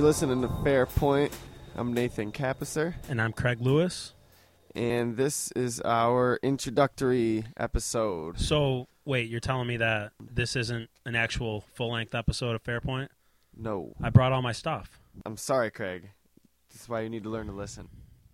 You're 0.00 0.06
listening 0.06 0.40
to 0.40 0.48
Fair 0.64 0.86
Point. 0.86 1.30
I'm 1.76 1.92
Nathan 1.92 2.32
Kappesser, 2.32 2.94
And 3.10 3.20
I'm 3.20 3.34
Craig 3.34 3.60
Lewis. 3.60 4.14
and 4.74 5.14
this 5.14 5.52
is 5.52 5.78
our 5.82 6.38
introductory 6.42 7.44
episode. 7.58 8.40
So, 8.40 8.88
wait, 9.04 9.28
you're 9.28 9.40
telling 9.40 9.68
me 9.68 9.76
that 9.76 10.12
this 10.18 10.56
isn't 10.56 10.88
an 11.04 11.16
actual 11.16 11.60
full 11.74 11.92
length 11.92 12.14
episode 12.14 12.54
of 12.54 12.64
Fairpoint? 12.64 13.08
No, 13.54 13.92
I 14.02 14.08
brought 14.08 14.32
all 14.32 14.40
my 14.40 14.52
stuff. 14.52 14.98
I'm 15.26 15.36
sorry, 15.36 15.70
Craig. 15.70 16.08
This 16.72 16.80
is 16.80 16.88
why 16.88 17.02
you 17.02 17.10
need 17.10 17.24
to 17.24 17.28
learn 17.28 17.48
to 17.48 17.52
listen. 17.52 17.90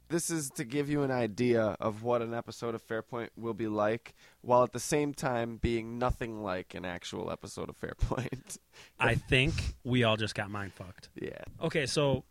This 0.09 0.31
is 0.31 0.51
to 0.51 0.65
give 0.65 0.89
you 0.89 1.03
an 1.03 1.11
idea 1.11 1.77
of 1.81 2.05
what 2.05 2.23
an 2.23 2.33
episode 2.33 2.77
of 2.77 2.87
Fairpoint 2.87 3.31
will 3.37 3.55
be 3.55 3.67
like, 3.67 4.15
while 4.47 4.63
at 4.63 4.73
the 4.73 4.81
same 4.81 5.13
time 5.13 5.57
being 5.57 5.99
nothing 5.99 6.43
like 6.43 6.75
an 6.75 6.85
actual 6.85 7.31
episode 7.31 7.69
of 7.69 7.79
Fairpoint. 7.79 8.59
I 9.01 9.17
think 9.17 9.53
we 9.85 10.05
all 10.05 10.17
just 10.17 10.35
got 10.35 10.51
mind 10.51 10.73
fucked. 10.73 11.09
yeah. 11.21 11.43
Okay, 11.61 11.87
so 11.87 12.25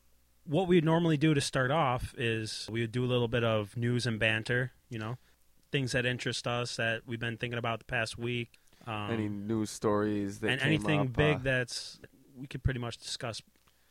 what 0.45 0.67
we 0.67 0.79
normally 0.79 1.17
do 1.17 1.33
to 1.33 1.41
start 1.41 1.71
off 1.71 2.15
is 2.17 2.67
we 2.71 2.81
would 2.81 2.93
do 2.93 3.03
a 3.03 3.07
little 3.07 3.27
bit 3.27 3.43
of 3.43 3.75
news 3.75 4.05
and 4.07 4.17
banter, 4.17 4.71
you 4.89 4.97
know, 4.97 5.17
things 5.71 5.91
that 5.91 6.05
interest 6.05 6.47
us 6.47 6.77
that 6.77 7.01
we've 7.05 7.19
been 7.19 7.37
thinking 7.37 7.59
about 7.59 7.79
the 7.79 7.85
past 7.85 8.17
week. 8.17 8.59
Um, 8.87 9.11
Any 9.11 9.27
news 9.27 9.69
stories 9.69 10.39
that 10.39 10.51
and 10.51 10.61
anything 10.61 11.01
up, 11.01 11.13
big 11.13 11.35
uh, 11.37 11.39
that's 11.43 11.99
we 12.39 12.47
could 12.47 12.63
pretty 12.63 12.79
much 12.79 12.97
discuss 12.97 13.41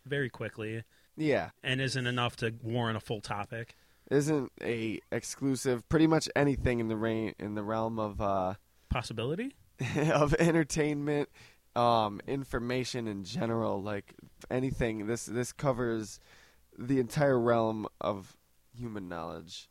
very 0.07 0.31
quickly 0.31 0.83
yeah, 1.17 1.51
and 1.63 1.81
isn't 1.81 2.07
enough 2.07 2.37
to 2.37 2.55
warrant 2.63 2.97
a 2.97 3.01
full 3.01 3.21
topic. 3.21 3.77
Isn't 4.11 4.53
a 4.63 5.01
exclusive. 5.11 5.89
Pretty 5.89 6.07
much 6.07 6.29
anything 6.37 6.81
in 6.81 6.89
the 6.89 6.97
rain 6.97 7.35
in 7.39 7.55
the 7.55 7.63
realm 7.63 7.99
of 7.99 8.21
uh, 8.21 8.55
Possibility? 8.91 9.57
of 10.13 10.35
entertainment, 10.35 11.29
um, 11.75 12.21
information 12.27 13.09
in 13.09 13.25
general, 13.25 13.83
like 13.83 14.15
anything. 14.51 15.07
This 15.07 15.27
this 15.27 15.53
covers 15.53 16.21
the 16.79 17.01
entire 17.01 17.39
realm 17.39 17.87
of 18.01 18.37
human 18.77 19.09
knowledge. 19.09 19.69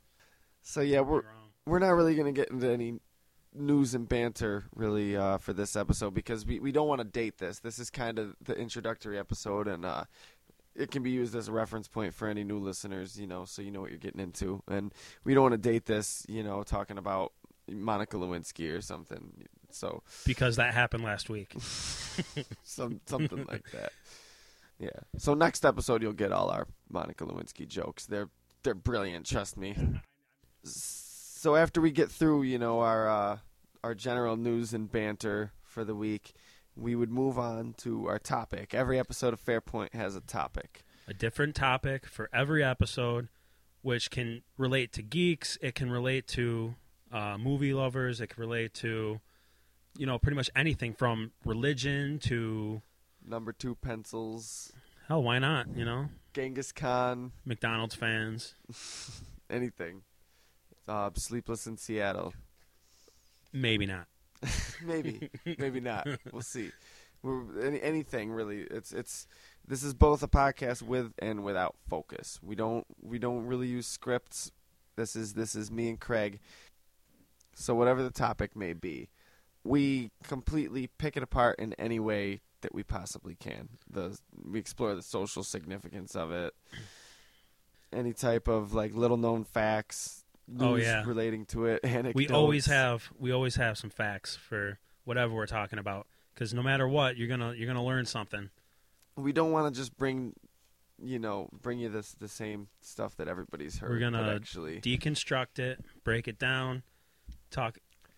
So 0.62 0.81
yeah, 0.81 1.02
we're 1.02 1.23
we're 1.66 1.80
not 1.80 1.92
really 1.92 2.16
gonna 2.16 2.31
get 2.31 2.50
into 2.50 2.70
any 2.70 3.00
news 3.56 3.94
and 3.94 4.09
banter 4.09 4.66
really 4.75 5.16
uh, 5.16 5.38
for 5.38 5.53
this 5.53 5.75
episode 5.75 6.14
because 6.14 6.45
we, 6.45 6.59
we 6.59 6.72
don't 6.72 6.88
want 6.88 7.00
to 7.00 7.06
date 7.06 7.38
this. 7.38 7.59
This 7.59 7.80
is 7.80 7.90
kind 7.90 8.20
of 8.20 8.36
the 8.42 8.56
introductory 8.56 9.18
episode, 9.20 9.68
and 9.68 9.86
uh, 9.86 10.06
it 10.76 10.92
can 10.92 11.04
be 11.04 11.12
used 11.12 11.36
as 11.36 11.48
a 11.48 11.52
reference 11.52 11.88
point 11.88 12.14
for 12.14 12.28
any 12.28 12.44
new 12.44 12.60
listeners, 12.60 13.20
you 13.20 13.28
know, 13.28 13.46
so 13.46 13.62
you 13.62 13.72
know 13.72 13.82
what 13.82 13.90
you're 13.90 14.00
getting 14.00 14.22
into. 14.22 14.62
And 14.68 14.94
we 15.24 15.34
don't 15.34 15.44
want 15.44 15.54
to 15.54 15.70
date 15.70 15.86
this, 15.86 16.26
you 16.28 16.44
know, 16.44 16.64
talking 16.64 16.98
about 16.98 17.34
Monica 17.70 18.18
Lewinsky 18.18 18.76
or 18.76 18.82
something. 18.82 19.46
So 19.72 20.04
Because 20.26 20.56
that 20.58 20.74
happened 20.74 21.04
last 21.04 21.30
week. 21.30 21.54
some 22.64 23.02
something 23.06 23.46
like 23.50 23.70
that. 23.72 23.92
Yeah. 24.80 24.90
So 25.18 25.34
next 25.34 25.66
episode 25.66 26.02
you'll 26.02 26.14
get 26.14 26.32
all 26.32 26.50
our 26.50 26.68
Monica 26.90 27.26
Lewinsky 27.26 27.68
jokes. 27.68 28.06
They're 28.06 28.30
they're 28.64 28.74
brilliant, 28.74 29.26
trust 29.26 29.58
me. 29.58 29.76
So 30.64 31.56
after 31.56 31.82
we 31.82 31.92
get 31.92 32.10
through, 32.10 32.44
you 32.44 32.58
know, 32.58 32.80
our 32.80 33.10
uh, 33.10 33.38
our 33.84 33.94
general 33.94 34.38
news 34.38 34.74
and 34.74 34.92
banter 34.92 35.52
for 35.62 35.84
the 35.84 35.96
week, 35.96 36.34
we 36.76 36.96
would 36.96 37.12
move 37.12 37.38
on 37.38 37.74
to 37.80 38.08
our 38.08 38.20
topic. 38.20 38.74
Every 38.74 39.00
episode 39.00 39.34
of 39.34 39.44
Fairpoint 39.44 39.94
has 39.94 40.16
a 40.16 40.22
topic. 40.22 40.84
a 41.08 41.14
different 41.14 41.56
topic 41.56 42.06
for 42.08 42.30
every 42.34 42.64
episode, 42.64 43.28
which 43.81 44.09
can 44.09 44.42
relate 44.58 44.92
to 44.94 45.02
geeks. 45.02 45.58
It 45.62 45.75
can 45.75 45.92
relate 45.92 46.28
to 46.30 46.75
uh, 47.12 47.38
movie 47.38 47.74
lovers. 47.74 48.22
It 48.22 48.28
can 48.28 48.42
relate 48.42 48.74
to, 48.75 49.20
you 49.97 50.06
know, 50.06 50.18
pretty 50.18 50.36
much 50.36 50.50
anything 50.56 50.94
from 50.94 51.31
religion 51.46 52.20
to 52.20 52.81
Number 53.26 53.53
two 53.53 53.76
pencils, 53.76 54.74
hell, 55.08 55.24
why 55.24 55.40
not? 55.40 55.68
You 55.76 55.86
know, 55.86 56.09
Genghis 56.34 56.72
Khan, 56.74 57.31
McDonald's 57.46 57.96
fans. 57.96 58.56
anything. 59.50 60.02
Uh, 60.88 61.09
Sleepless 61.16 61.66
in 61.66 61.78
Seattle. 61.78 62.34
Maybe 63.53 63.86
not. 63.86 64.08
maybe, 64.84 65.30
maybe 65.58 65.80
not. 65.80 66.08
We'll 66.31 66.42
see. 66.42 66.72
Any, 67.26 67.81
anything 67.81 68.31
really. 68.31 68.62
It's 68.62 68.92
it's. 68.92 69.28
This 69.66 69.84
is 69.84 69.94
both 69.94 70.24
a 70.24 70.28
podcast 70.28 70.81
with 70.81 71.14
and 71.20 71.44
without 71.44 71.76
focus. 71.88 72.40
We 72.44 72.56
don't 72.56 72.86
we 73.02 73.18
don't 73.18 73.46
really 73.46 73.68
use 73.68 73.88
scripts. 73.88 74.52
This 74.96 75.16
is 75.16 75.34
this 75.34 75.56
is 75.56 75.72
me 75.72 75.90
and 75.90 76.00
Craig. 76.00 76.40
So 77.56 77.76
whatever 77.76 78.03
the 78.03 78.12
topic 78.12 78.56
may 78.56 78.74
be, 78.74 79.09
we 79.64 80.12
completely 80.24 80.88
pick 80.88 81.16
it 81.16 81.24
apart 81.24 81.59
in 81.59 81.74
any 81.74 82.00
way 82.00 82.42
that 82.62 82.74
we 82.74 82.84
possibly 82.84 83.36
can. 83.36 83.70
The 83.90 84.18
we 84.44 84.59
explore 84.59 84.96
the 84.96 85.02
social 85.02 85.44
significance 85.44 86.16
of 86.16 86.32
it. 86.32 86.53
Any 87.94 88.14
type 88.14 88.48
of 88.48 88.74
like 88.74 88.96
little 88.96 89.18
known 89.18 89.44
facts, 89.44 90.22
Oh, 90.59 90.76
yeah. 90.76 91.04
relating 91.06 91.46
to 91.48 91.66
it, 91.66 91.81
anecdotes. 91.84 92.16
We 92.16 92.28
always 92.30 92.66
have 92.68 93.09
we 93.18 93.31
always 93.31 93.56
have 93.56 93.78
some 93.78 93.90
facts 93.90 94.36
for 94.36 94.78
whatever 95.06 95.34
we're 95.34 95.46
talking 95.48 95.80
about. 95.80 96.08
Because 96.34 96.54
no 96.54 96.64
matter 96.64 96.88
what, 96.88 97.16
you're 97.18 97.28
gonna 97.28 97.54
you're 97.54 97.68
gonna 97.68 97.84
learn 97.86 98.06
something. 98.06 98.50
we 99.16 99.32
don't 99.32 99.52
want 99.52 99.74
to 99.74 99.80
just 99.80 99.96
bring 99.98 100.34
you 101.03 101.20
know 101.20 101.50
bring 101.62 101.80
you 101.80 101.90
this 101.90 102.14
the 102.20 102.28
same 102.28 102.68
stuff 102.82 103.16
that 103.18 103.28
everybody's 103.28 103.78
heard 103.80 103.90
We're 103.92 104.00
gonna 104.00 104.34
actually 104.36 104.80
deconstruct 104.82 105.59
it, 105.59 105.80
break 106.03 106.28
it 106.28 106.38
down, 106.40 106.84
talk 107.52 107.78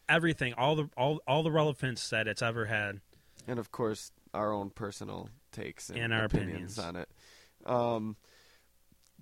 everything, 0.10 0.54
all 0.54 0.76
the 0.76 0.90
all 0.98 1.20
all 1.28 1.44
the 1.44 1.52
relevance 1.52 2.10
that 2.10 2.28
it's 2.28 2.42
ever 2.42 2.66
had. 2.66 3.02
and 3.48 3.60
of 3.60 3.72
course 3.72 4.12
our 4.34 4.52
own 4.52 4.70
personal 4.70 5.30
takes 5.52 5.90
and, 5.90 5.98
And 6.00 6.14
our 6.14 6.26
opinions, 6.26 6.78
opinions. 6.78 6.80
on 6.80 6.96
it 6.96 7.10
um 7.66 8.16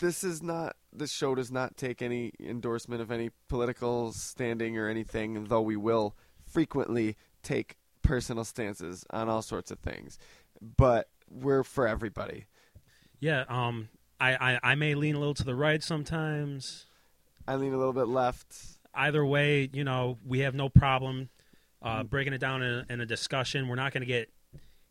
this 0.03 0.23
is 0.23 0.43
not 0.43 0.75
this 0.91 1.11
show 1.11 1.33
does 1.33 1.51
not 1.51 1.77
take 1.77 2.01
any 2.01 2.31
endorsement 2.39 3.01
of 3.01 3.09
any 3.11 3.29
political 3.47 4.11
standing 4.11 4.77
or 4.77 4.87
anything 4.89 5.45
though 5.45 5.61
we 5.61 5.75
will 5.77 6.15
frequently 6.45 7.15
take 7.41 7.77
personal 8.01 8.43
stances 8.43 9.05
on 9.11 9.29
all 9.29 9.41
sorts 9.41 9.71
of 9.71 9.79
things 9.79 10.17
but 10.77 11.07
we're 11.29 11.63
for 11.63 11.87
everybody 11.87 12.45
Yeah, 13.19 13.45
um, 13.47 13.87
I, 14.19 14.35
I, 14.35 14.59
I 14.71 14.75
may 14.75 14.93
lean 14.95 15.15
a 15.15 15.19
little 15.19 15.33
to 15.35 15.43
the 15.45 15.55
right 15.55 15.81
sometimes. 15.81 16.85
i 17.47 17.55
lean 17.55 17.73
a 17.73 17.77
little 17.77 17.93
bit 17.93 18.07
left 18.07 18.55
Either 18.95 19.25
way, 19.25 19.67
you 19.73 19.83
know, 19.83 20.19
we 20.23 20.39
have 20.39 20.53
no 20.53 20.69
problem 20.69 21.29
uh, 21.81 22.03
Mhm. 22.03 22.09
breaking 22.11 22.33
it 22.33 22.37
down 22.37 22.61
in 22.61 22.85
a, 22.87 22.93
in 22.93 23.01
a 23.01 23.07
discussion. 23.07 23.67
We're 23.67 23.75
not 23.75 23.91
going 23.91 24.01
to 24.01 24.07
get 24.07 24.31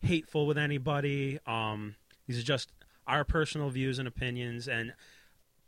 hateful 0.01 0.45
with 0.45 0.59
anybody. 0.59 1.39
Um, 1.47 1.95
these 2.27 2.37
are 2.37 2.43
just 2.43 2.73
our 3.07 3.25
personal 3.25 3.71
views 3.71 3.99
and 3.99 4.07
opinions, 4.07 4.69
and 4.69 4.95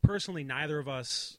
personally, 0.02 0.44
neither 0.44 0.78
of 0.78 0.88
us 0.88 1.38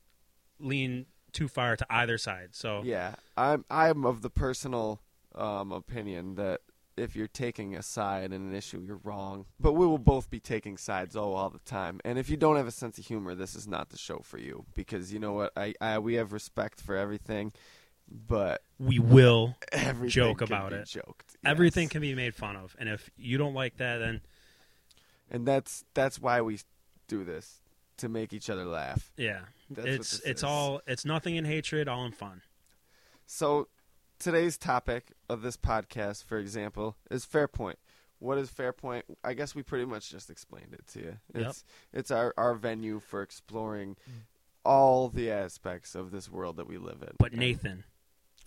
lean 0.59 1.05
too 1.31 1.47
far 1.47 1.75
to 1.75 1.85
either 1.89 2.17
side. 2.17 2.49
So 2.51 2.81
Yeah, 2.83 3.15
I'm 3.37 3.65
I'm 3.69 4.05
of 4.05 4.21
the 4.21 4.29
personal 4.29 5.01
um, 5.35 5.71
opinion 5.71 6.35
that 6.35 6.61
if 6.97 7.15
you're 7.15 7.27
taking 7.27 7.75
a 7.75 7.83
side 7.83 8.31
in 8.31 8.33
an 8.33 8.55
issue, 8.55 8.79
you're 8.79 9.01
wrong. 9.03 9.45
But 9.59 9.73
we 9.73 9.85
will 9.85 9.97
both 9.97 10.29
be 10.29 10.39
taking 10.39 10.77
sides 10.77 11.15
oh 11.15 11.33
all 11.33 11.49
the 11.49 11.59
time. 11.59 11.99
And 12.05 12.17
if 12.17 12.29
you 12.29 12.37
don't 12.37 12.55
have 12.55 12.67
a 12.67 12.71
sense 12.71 12.97
of 12.97 13.05
humor, 13.05 13.35
this 13.35 13.55
is 13.55 13.67
not 13.67 13.89
the 13.89 13.97
show 13.97 14.21
for 14.23 14.37
you 14.37 14.65
because 14.73 15.13
you 15.13 15.19
know 15.19 15.33
what? 15.33 15.51
I, 15.57 15.73
I 15.81 15.99
we 15.99 16.15
have 16.15 16.31
respect 16.31 16.81
for 16.81 16.95
everything, 16.95 17.51
but 18.07 18.61
we 18.79 18.99
will. 18.99 19.55
Joke 20.07 20.41
about 20.41 20.73
it. 20.73 20.87
Joked. 20.87 21.35
Everything 21.45 21.89
can 21.89 22.01
be 22.01 22.15
made 22.15 22.33
fun 22.33 22.55
of, 22.55 22.75
and 22.79 22.89
if 22.89 23.09
you 23.17 23.37
don't 23.37 23.53
like 23.53 23.77
that, 23.77 23.97
then 23.97 24.21
and 25.31 25.45
that's 25.47 25.83
that's 25.93 26.19
why 26.19 26.41
we 26.41 26.59
do 27.07 27.23
this 27.23 27.61
to 27.97 28.09
make 28.09 28.33
each 28.33 28.49
other 28.49 28.65
laugh. 28.65 29.11
yeah, 29.17 29.41
That's 29.69 29.87
it's 29.87 30.19
it's 30.21 30.39
is. 30.39 30.43
all 30.43 30.81
it's 30.87 31.05
nothing 31.05 31.35
in 31.35 31.45
hatred, 31.45 31.87
all 31.87 32.05
in 32.05 32.11
fun. 32.11 32.41
So 33.25 33.67
today's 34.19 34.57
topic 34.57 35.11
of 35.29 35.41
this 35.41 35.57
podcast, 35.57 36.23
for 36.25 36.37
example, 36.37 36.95
is 37.09 37.25
Fairpoint. 37.25 37.75
What 38.19 38.37
is 38.37 38.49
Fairpoint? 38.49 39.03
I 39.23 39.33
guess 39.33 39.55
we 39.55 39.63
pretty 39.63 39.85
much 39.85 40.09
just 40.09 40.29
explained 40.29 40.73
it 40.73 40.87
to 40.93 40.99
you. 40.99 41.17
Yep. 41.33 41.47
It's 41.49 41.63
it's 41.93 42.11
our, 42.11 42.33
our 42.37 42.53
venue 42.55 42.99
for 42.99 43.21
exploring 43.21 43.95
all 44.63 45.09
the 45.09 45.29
aspects 45.31 45.95
of 45.95 46.11
this 46.11 46.29
world 46.29 46.57
that 46.57 46.67
we 46.67 46.77
live 46.77 47.01
in. 47.01 47.09
But 47.19 47.33
Nathan, 47.33 47.83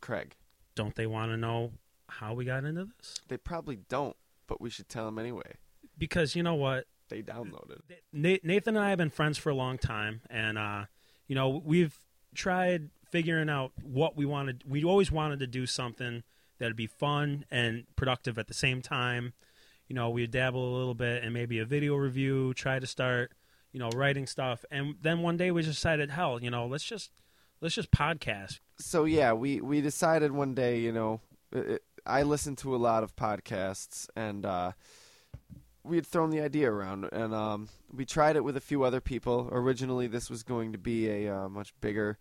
Craig, 0.01 0.35
don't 0.75 0.95
they 0.95 1.07
want 1.07 1.31
to 1.33 1.37
know 1.37 1.73
how 2.09 2.35
we 2.35 2.45
got 2.45 2.65
into 2.65 2.87
this? 2.87 3.21
they 3.29 3.37
probably 3.37 3.77
don't, 3.89 4.17
but 4.47 4.61
we 4.61 4.69
should 4.71 4.89
tell 4.89 5.05
them 5.05 5.19
anyway. 5.19 5.55
Because 5.99 6.37
you 6.37 6.43
know 6.43 6.55
what, 6.55 6.85
They 7.09 7.23
downloaded. 7.23 7.81
Nathan 8.13 8.77
and 8.77 8.79
I 8.79 8.91
have 8.91 8.99
been 8.99 9.11
friends 9.11 9.37
for 9.39 9.51
a 9.51 9.55
long 9.55 9.79
time, 9.79 10.21
and 10.31 10.57
uh, 10.59 10.85
you 11.27 11.35
know 11.35 11.61
we've 11.65 11.99
tried 12.35 12.91
figuring 13.11 13.49
out 13.51 13.73
what 13.83 14.17
we 14.17 14.25
wanted. 14.27 14.63
We 14.67 14.85
always 14.85 15.11
wanted 15.11 15.39
to 15.41 15.47
do 15.47 15.67
something 15.67 16.23
that'd 16.59 16.77
be 16.77 16.87
fun 16.87 17.45
and 17.51 17.85
productive 17.97 18.39
at 18.39 18.47
the 18.49 18.55
same 18.55 18.83
time. 18.83 19.33
You 19.89 19.95
know, 19.95 20.11
we 20.11 20.27
dabble 20.27 20.63
a 20.63 20.75
little 20.77 20.95
bit 20.95 21.25
and 21.25 21.33
maybe 21.33 21.59
a 21.59 21.65
video 21.65 21.95
review. 21.97 22.53
Try 22.53 22.79
to 22.79 22.87
start, 22.87 23.33
you 23.73 23.81
know, 23.81 23.89
writing 23.91 24.27
stuff, 24.27 24.65
and 24.71 24.97
then 25.01 25.23
one 25.23 25.37
day 25.39 25.51
we 25.51 25.63
just 25.63 25.77
decided, 25.79 26.11
hell, 26.11 26.43
you 26.43 26.51
know, 26.51 26.67
let's 26.67 26.85
just 26.85 27.11
let's 27.63 27.75
just 27.75 27.91
podcast. 27.91 28.61
so 28.79 29.05
yeah, 29.05 29.33
we 29.33 29.61
we 29.61 29.81
decided 29.81 30.31
one 30.33 30.55
day, 30.55 30.79
you 30.81 30.93
know, 30.93 31.21
it, 31.53 31.67
it- 31.71 31.83
I 32.07 32.23
listen 32.23 32.57
to 32.57 32.75
a 32.75 32.79
lot 32.79 33.03
of 33.03 33.15
podcasts, 33.17 34.09
and 34.17 34.47
uh, 34.47 34.73
we 35.89 35.97
had 35.97 36.07
thrown 36.07 36.31
the 36.31 36.41
idea 36.41 36.71
around, 36.71 37.09
and 37.13 37.35
um, 37.35 37.69
we 37.93 38.05
tried 38.05 38.37
it 38.37 38.45
with 38.45 38.57
a 38.57 38.61
few 38.61 38.83
other 38.83 39.01
people. 39.01 39.49
Originally, 39.51 40.07
this 40.07 40.29
was 40.29 40.43
going 40.43 40.73
to 40.73 40.79
be 40.79 41.09
a 41.09 41.35
uh, 41.35 41.49
much 41.49 41.73
bigger 41.81 42.19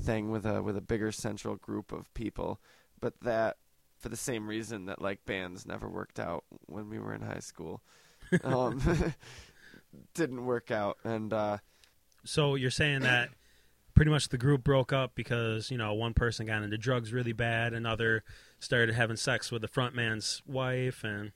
thing 0.00 0.30
with 0.30 0.44
a 0.44 0.62
with 0.62 0.76
a 0.76 0.80
bigger 0.80 1.10
central 1.10 1.56
group 1.56 1.92
of 1.92 2.12
people, 2.14 2.60
but 3.00 3.14
that 3.22 3.56
for 3.98 4.08
the 4.10 4.16
same 4.16 4.46
reason 4.46 4.86
that 4.86 5.00
like 5.00 5.24
bands 5.24 5.66
never 5.66 5.88
worked 5.88 6.20
out 6.20 6.44
when 6.66 6.90
we 6.90 6.98
were 6.98 7.14
in 7.14 7.22
high 7.22 7.40
school, 7.40 7.82
um, 8.44 8.80
didn't 10.14 10.44
work 10.44 10.70
out, 10.70 10.98
and 11.02 11.32
uh, 11.32 11.58
So 12.24 12.54
you're 12.54 12.70
saying 12.70 13.00
that 13.00 13.30
pretty 13.94 14.10
much 14.10 14.28
the 14.28 14.38
group 14.38 14.62
broke 14.62 14.92
up 14.92 15.14
because 15.14 15.70
you 15.70 15.78
know 15.78 15.94
one 15.94 16.12
person 16.14 16.46
got 16.46 16.62
into 16.62 16.78
drugs 16.78 17.12
really 17.12 17.32
bad, 17.32 17.72
another 17.72 18.22
started 18.60 18.94
having 18.94 19.16
sex 19.16 19.50
with 19.50 19.62
the 19.62 19.68
front 19.68 19.94
man's 19.94 20.42
wife, 20.46 21.02
and 21.02 21.32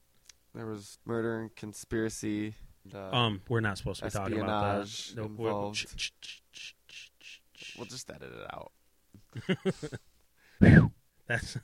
there 0.54 0.66
was 0.66 0.98
murder 1.04 1.40
and 1.40 1.54
conspiracy. 1.54 2.54
and, 2.84 2.94
Uh, 2.94 3.10
um, 3.16 3.42
we're 3.48 3.60
not 3.60 3.78
supposed 3.78 4.00
to 4.00 4.06
be 4.06 4.10
talking 4.10 4.40
about 4.40 4.86
that. 4.86 5.12
Nope, 5.16 5.74
ch- 5.74 6.12
we'll 7.76 7.86
just 7.86 8.10
edit 8.10 8.32
it 8.32 8.54
out. 8.54 8.72
That's 11.26 11.56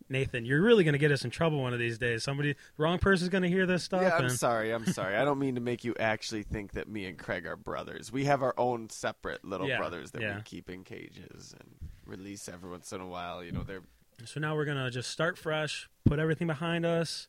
Nathan, 0.08 0.46
you're 0.46 0.62
really 0.62 0.84
going 0.84 0.94
to 0.94 0.98
get 0.98 1.12
us 1.12 1.22
in 1.22 1.30
trouble 1.30 1.60
one 1.60 1.74
of 1.74 1.78
these 1.78 1.98
days. 1.98 2.24
Somebody, 2.24 2.54
wrong 2.78 2.98
person's 2.98 3.28
going 3.28 3.42
to 3.42 3.48
hear 3.50 3.66
this 3.66 3.84
stuff. 3.84 4.00
Yeah, 4.00 4.16
I'm 4.16 4.24
and, 4.24 4.32
sorry. 4.32 4.70
I'm 4.70 4.86
sorry. 4.86 5.16
I 5.16 5.24
don't 5.26 5.38
mean 5.38 5.56
to 5.56 5.60
make 5.60 5.84
you 5.84 5.94
actually 6.00 6.44
think 6.44 6.72
that 6.72 6.88
me 6.88 7.04
and 7.04 7.18
Craig 7.18 7.44
are 7.44 7.56
brothers. 7.56 8.10
We 8.10 8.24
have 8.24 8.42
our 8.42 8.54
own 8.56 8.88
separate 8.88 9.44
little 9.44 9.68
Yeah, 9.68 9.76
brothers 9.76 10.12
that 10.12 10.22
yeah. 10.22 10.36
we 10.36 10.42
keep 10.44 10.70
in 10.70 10.82
cages 10.82 11.54
and 11.60 11.74
release 12.06 12.48
every 12.48 12.70
once 12.70 12.90
in 12.90 13.02
a 13.02 13.06
while. 13.06 13.44
You 13.44 13.52
know, 13.52 13.64
they're 13.64 13.82
so 14.24 14.40
now 14.40 14.56
we're 14.56 14.64
going 14.64 14.82
to 14.82 14.90
just 14.90 15.10
start 15.10 15.36
fresh, 15.36 15.90
put 16.06 16.18
everything 16.18 16.46
behind 16.46 16.86
us, 16.86 17.28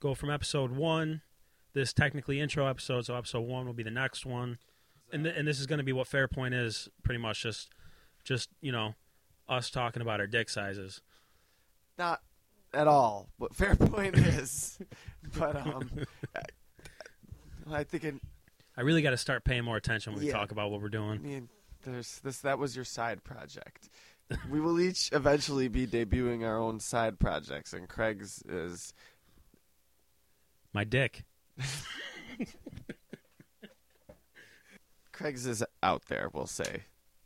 go 0.00 0.14
from 0.16 0.30
episode 0.30 0.72
one, 0.72 1.20
this 1.74 1.92
technically 1.92 2.40
intro 2.40 2.66
episode. 2.66 3.04
So 3.06 3.14
episode 3.16 3.40
one 3.42 3.66
will 3.66 3.72
be 3.74 3.82
the 3.82 3.90
next 3.90 4.24
one, 4.24 4.58
and 5.12 5.24
th- 5.24 5.36
and 5.36 5.46
this 5.46 5.60
is 5.60 5.66
going 5.66 5.78
to 5.78 5.84
be 5.84 5.92
what 5.92 6.08
Fairpoint 6.08 6.54
is 6.54 6.88
pretty 7.02 7.18
much 7.20 7.42
just, 7.42 7.68
just 8.24 8.48
you 8.60 8.72
know, 8.72 8.94
us 9.48 9.70
talking 9.70 10.00
about 10.02 10.20
our 10.20 10.26
dick 10.26 10.48
sizes. 10.48 11.02
not 11.98 12.22
at 12.72 12.88
all 12.88 13.28
what 13.36 13.54
fair 13.56 13.76
point 13.76 14.16
is. 14.16 14.78
but 15.38 15.54
um, 15.56 15.88
I, 16.34 16.42
I 17.80 17.84
think 17.84 18.02
it, 18.04 18.14
I 18.76 18.80
really 18.80 19.02
got 19.02 19.10
to 19.10 19.16
start 19.16 19.44
paying 19.44 19.62
more 19.64 19.76
attention 19.76 20.12
when 20.12 20.22
we 20.22 20.28
Yeah. 20.28 20.34
talk 20.38 20.50
about 20.50 20.70
what 20.72 20.80
we're 20.80 20.88
doing. 20.88 21.10
I 21.12 21.18
mean, 21.18 21.48
there's 21.84 22.18
this. 22.20 22.38
That 22.40 22.58
was 22.58 22.74
your 22.74 22.84
side 22.84 23.22
project. 23.22 23.90
we 24.50 24.60
will 24.60 24.80
each 24.80 25.10
eventually 25.12 25.68
be 25.68 25.86
debuting 25.86 26.44
our 26.44 26.58
own 26.58 26.80
side 26.80 27.18
projects, 27.20 27.72
and 27.74 27.88
Craig's 27.88 28.42
is 28.48 28.92
My 30.72 30.82
dick. 30.84 31.24
Craig's 35.12 35.46
is 35.46 35.62
out 35.82 36.02
there. 36.08 36.28
We'll 36.32 36.46
say. 36.46 36.82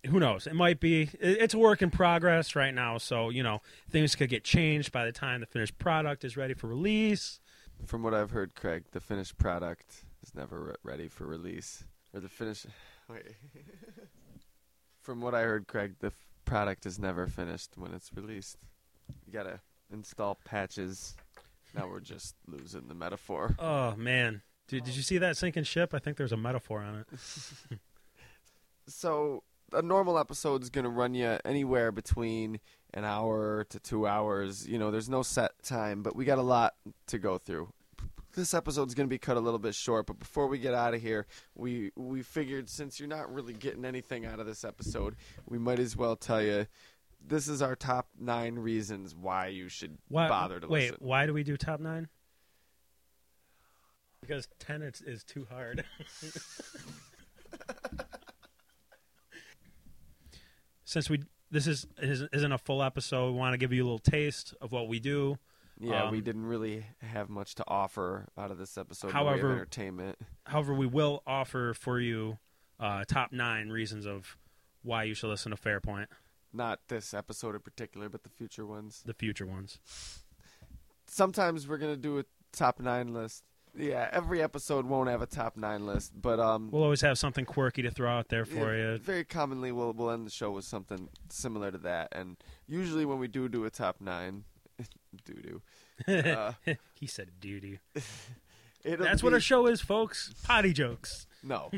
who 0.07 0.21
knows? 0.21 0.47
It 0.47 0.55
might 0.55 0.79
be. 0.81 1.09
It's 1.21 1.55
a 1.55 1.59
work 1.59 1.81
in 1.83 1.91
progress 1.91 2.55
right 2.55 2.75
now, 2.75 2.99
so 2.99 3.31
you 3.31 3.43
know 3.43 3.61
things 3.91 4.15
could 4.15 4.29
get 4.29 4.45
changed 4.45 4.93
by 4.93 5.05
the 5.05 5.13
time 5.13 5.41
the 5.41 5.47
finished 5.47 5.79
product 5.79 6.25
is 6.25 6.37
ready 6.37 6.55
for 6.55 6.67
release. 6.67 7.41
From 7.87 8.03
what 8.03 8.13
I've 8.13 8.31
heard, 8.33 8.55
Craig, 8.55 8.85
the 8.91 9.01
finished 9.01 9.39
product 9.39 10.05
is 10.23 10.35
never 10.35 10.61
re- 10.61 10.75
ready 10.83 11.09
for 11.09 11.27
release, 11.27 11.85
or 12.13 12.21
the 12.21 12.29
finished. 12.29 12.67
Wait. 13.09 13.23
From 15.03 15.23
what 15.23 15.35
I 15.35 15.41
heard, 15.43 15.67
Craig, 15.67 15.95
the 16.01 16.09
f- 16.09 16.27
product 16.45 16.85
is 16.85 16.99
never 16.99 17.27
finished 17.27 17.71
when 17.79 17.95
it's 17.95 18.11
released. 18.15 18.59
You 19.27 19.33
gotta 19.33 19.61
install 19.91 20.39
patches. 20.45 21.17
Now 21.75 21.89
we're 21.89 22.01
just 22.01 22.35
losing 22.47 22.89
the 22.89 22.95
metaphor. 22.95 23.55
Oh 23.59 23.95
man, 23.97 24.43
did 24.69 24.85
did 24.85 24.97
you 24.97 25.03
see 25.03 25.19
that 25.19 25.37
sinking 25.37 25.65
ship? 25.65 25.95
I 25.95 25.99
think 25.99 26.17
there's 26.17 26.33
a 26.33 26.37
metaphor 26.37 26.83
on 26.83 26.97
it. 27.01 27.79
So 28.91 29.43
a 29.73 29.83
normal 29.83 30.19
episode 30.19 30.63
is 30.63 30.71
gonna 30.71 30.89
run 30.89 31.15
you 31.15 31.39
anywhere 31.45 31.93
between 31.93 32.59
an 32.95 33.05
hour 33.05 33.65
to 33.69 33.79
two 33.79 34.07
hours. 34.07 34.67
You 34.67 34.79
know, 34.79 34.91
there's 34.91 35.11
no 35.11 35.23
set 35.23 35.63
time, 35.63 36.03
but 36.03 36.17
we 36.17 36.25
got 36.25 36.39
a 36.39 36.43
lot 36.43 36.75
to 37.09 37.19
go 37.19 37.39
through. 37.39 37.69
This 38.35 38.55
episode's 38.55 38.95
gonna 38.95 39.09
be 39.09 39.19
cut 39.19 39.37
a 39.37 39.41
little 39.41 39.59
bit 39.59 39.75
short, 39.75 40.07
but 40.07 40.19
before 40.19 40.47
we 40.47 40.59
get 40.59 40.73
out 40.73 40.95
of 40.95 41.03
here, 41.03 41.27
we 41.55 41.93
we 41.97 42.23
figured 42.23 42.71
since 42.71 42.99
you're 42.99 43.09
not 43.09 43.33
really 43.33 43.53
getting 43.53 43.85
anything 43.85 44.25
out 44.25 44.41
of 44.41 44.47
this 44.47 44.65
episode, 44.65 45.17
we 45.47 45.59
might 45.59 45.79
as 45.79 45.97
well 45.97 46.17
tell 46.17 46.43
you 46.43 46.67
this 47.27 47.49
is 47.49 47.61
our 47.63 47.75
top 47.77 48.09
nine 48.19 48.55
reasons 48.57 49.15
why 49.15 49.49
you 49.49 49.69
should 49.69 49.99
Why, 50.09 50.29
bother 50.29 50.61
to 50.61 50.67
listen. 50.67 50.73
wait, 50.73 50.91
listen. 50.93 51.07
why 51.07 51.27
do 51.27 51.33
we 51.35 51.43
do 51.43 51.57
top 51.57 51.81
nine? 51.81 52.09
Because 54.21 54.49
ten 54.59 54.83
is, 54.83 55.01
is 55.03 55.25
too 55.25 55.47
hard. 55.51 55.85
Since 60.85 61.11
we 61.11 61.23
this 61.51 61.67
is 61.67 61.87
is- 61.99 62.23
isn't 62.33 62.53
a 62.53 62.59
full 62.59 62.83
episode, 62.83 63.33
we 63.33 63.39
want 63.39 63.53
to 63.55 63.59
give 63.59 63.73
you 63.73 63.83
a 63.83 63.87
little 63.87 63.99
taste 63.99 64.55
of 64.61 64.73
what 64.73 64.89
we 64.89 65.01
do. 65.01 65.39
Yeah, 65.81 66.11
we 66.11 66.19
Um, 66.19 66.25
didn't 66.25 66.47
really 66.47 66.87
have 67.03 67.29
much 67.29 67.55
to 67.57 67.65
offer 67.69 68.27
out 68.37 68.51
of 68.51 68.59
this 68.59 68.77
episode. 68.77 69.13
However- 69.13 69.53
entertainment. 69.53 70.19
However, 70.47 70.75
we 70.75 70.87
will 70.87 71.23
offer 71.27 71.73
for 71.75 72.01
you 72.01 72.39
uh, 72.81 73.05
top 73.07 73.33
nine 73.33 73.69
reasons 73.71 74.07
of 74.07 74.37
why 74.83 75.05
you 75.05 75.15
should 75.15 75.29
listen 75.29 75.51
to 75.51 75.57
Fairpoint, 75.57 76.07
Not 76.53 76.81
this 76.89 77.13
episode 77.15 77.55
in 77.55 77.61
particular, 77.61 78.09
but 78.09 78.23
the 78.23 78.31
future 78.31 78.65
ones. 78.67 79.03
the 79.05 79.15
future 79.15 79.47
ones. 79.47 79.79
sometimes 81.07 81.69
we're 81.69 81.79
gonna 81.79 81.97
do 81.97 82.19
a 82.19 82.25
top 82.53 82.81
nine 82.81 83.13
list. 83.13 83.45
Yeah, 83.77 84.09
every 84.11 84.43
episode 84.43 84.87
won't 84.87 85.09
have 85.11 85.23
a 85.23 85.27
top 85.27 85.57
nine 85.57 85.87
list, 85.87 86.13
but 86.21 86.41
um, 86.41 86.71
We'll 86.73 86.83
always 86.83 87.03
have 87.03 87.19
something 87.19 87.45
quirky 87.45 87.83
to 87.83 87.91
throw 87.91 88.11
out 88.11 88.29
there 88.29 88.45
for 88.45 88.75
yeah, 88.75 88.93
you. 88.93 88.99
very 88.99 89.25
commonly 89.25 89.71
we'll 89.73 89.93
we'll 89.93 90.11
end 90.11 90.27
the 90.27 90.31
show 90.31 90.51
with 90.51 90.65
something 90.65 91.09
similar 91.29 91.71
to 91.71 91.79
that, 91.79 92.09
and 92.13 92.37
usually 92.67 93.05
when 93.05 93.19
we 93.19 93.29
do 93.29 93.49
do 93.49 93.65
a 93.67 93.71
top 93.71 94.01
nine, 94.01 94.45
doo 95.25 95.61
doo, 96.07 96.13
uh, 96.33 96.53
he 96.95 97.07
said 97.07 97.33
duty. 97.41 97.79
it'll 98.85 99.05
That's 99.05 99.23
what 99.23 99.35
our 99.35 99.41
show 99.41 99.67
is, 99.67 99.81
folks. 99.81 100.35
Potty 100.45 100.73
jokes. 100.73 101.27
No, 101.43 101.71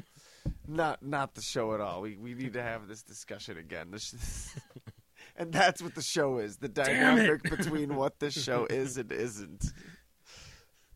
not 0.71 1.03
not 1.03 1.35
the 1.35 1.43
show 1.43 1.75
at 1.75 1.81
all. 1.81 2.01
We 2.03 2.17
we 2.17 2.35
need 2.35 2.53
to 2.55 2.63
have 2.63 2.89
this 2.89 3.03
discussion 3.03 3.59
again. 3.59 3.91
This, 3.91 4.55
and 5.37 5.53
that's 5.53 5.83
what 5.83 5.95
the 5.95 6.03
show 6.03 6.39
is: 6.39 6.57
the 6.59 6.69
dynamic 6.69 7.43
between 7.43 7.97
what 7.97 8.19
this 8.21 8.41
show 8.43 8.67
is 8.67 8.97
and 8.97 9.11
isn't. 9.13 9.73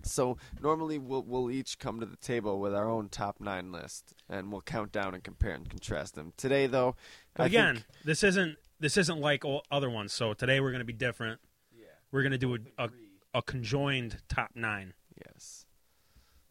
So 0.02 0.36
normally 0.60 0.98
we'll 0.98 1.22
we'll 1.22 1.50
each 1.50 1.78
come 1.78 1.98
to 2.00 2.06
the 2.06 2.16
table 2.16 2.60
with 2.60 2.74
our 2.74 2.88
own 2.88 3.08
top 3.08 3.40
nine 3.40 3.72
list, 3.72 4.12
and 4.28 4.52
we'll 4.52 4.60
count 4.60 4.92
down 4.92 5.14
and 5.14 5.24
compare 5.24 5.52
and 5.54 5.68
contrast 5.68 6.14
them. 6.14 6.32
Today, 6.36 6.66
though, 6.66 6.94
I 7.36 7.46
again, 7.46 7.76
think- 7.76 7.86
this 8.04 8.22
isn't 8.22 8.56
this 8.80 8.96
isn't 8.98 9.18
like 9.18 9.44
all 9.44 9.64
other 9.70 9.88
ones. 9.88 10.12
So 10.12 10.34
today 10.34 10.60
we're 10.60 10.72
going 10.72 10.80
to 10.80 10.84
be 10.84 10.92
different. 10.92 11.40
yeah, 11.74 11.86
We're 12.12 12.22
going 12.22 12.32
to 12.32 12.38
do 12.38 12.54
a, 12.54 12.58
a 12.84 12.90
a 13.34 13.42
conjoined 13.42 14.18
top 14.28 14.50
nine. 14.54 14.92
yes, 15.26 15.64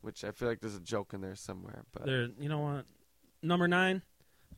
which 0.02 0.24
I 0.24 0.32
feel 0.32 0.48
like 0.50 0.60
there's 0.60 0.76
a 0.76 0.80
joke 0.82 1.14
in 1.14 1.22
there 1.22 1.36
somewhere, 1.36 1.84
but 1.94 2.06
There, 2.06 2.30
you 2.40 2.50
know 2.50 2.60
what? 2.60 2.86
Number 3.44 3.68
nine, 3.68 4.02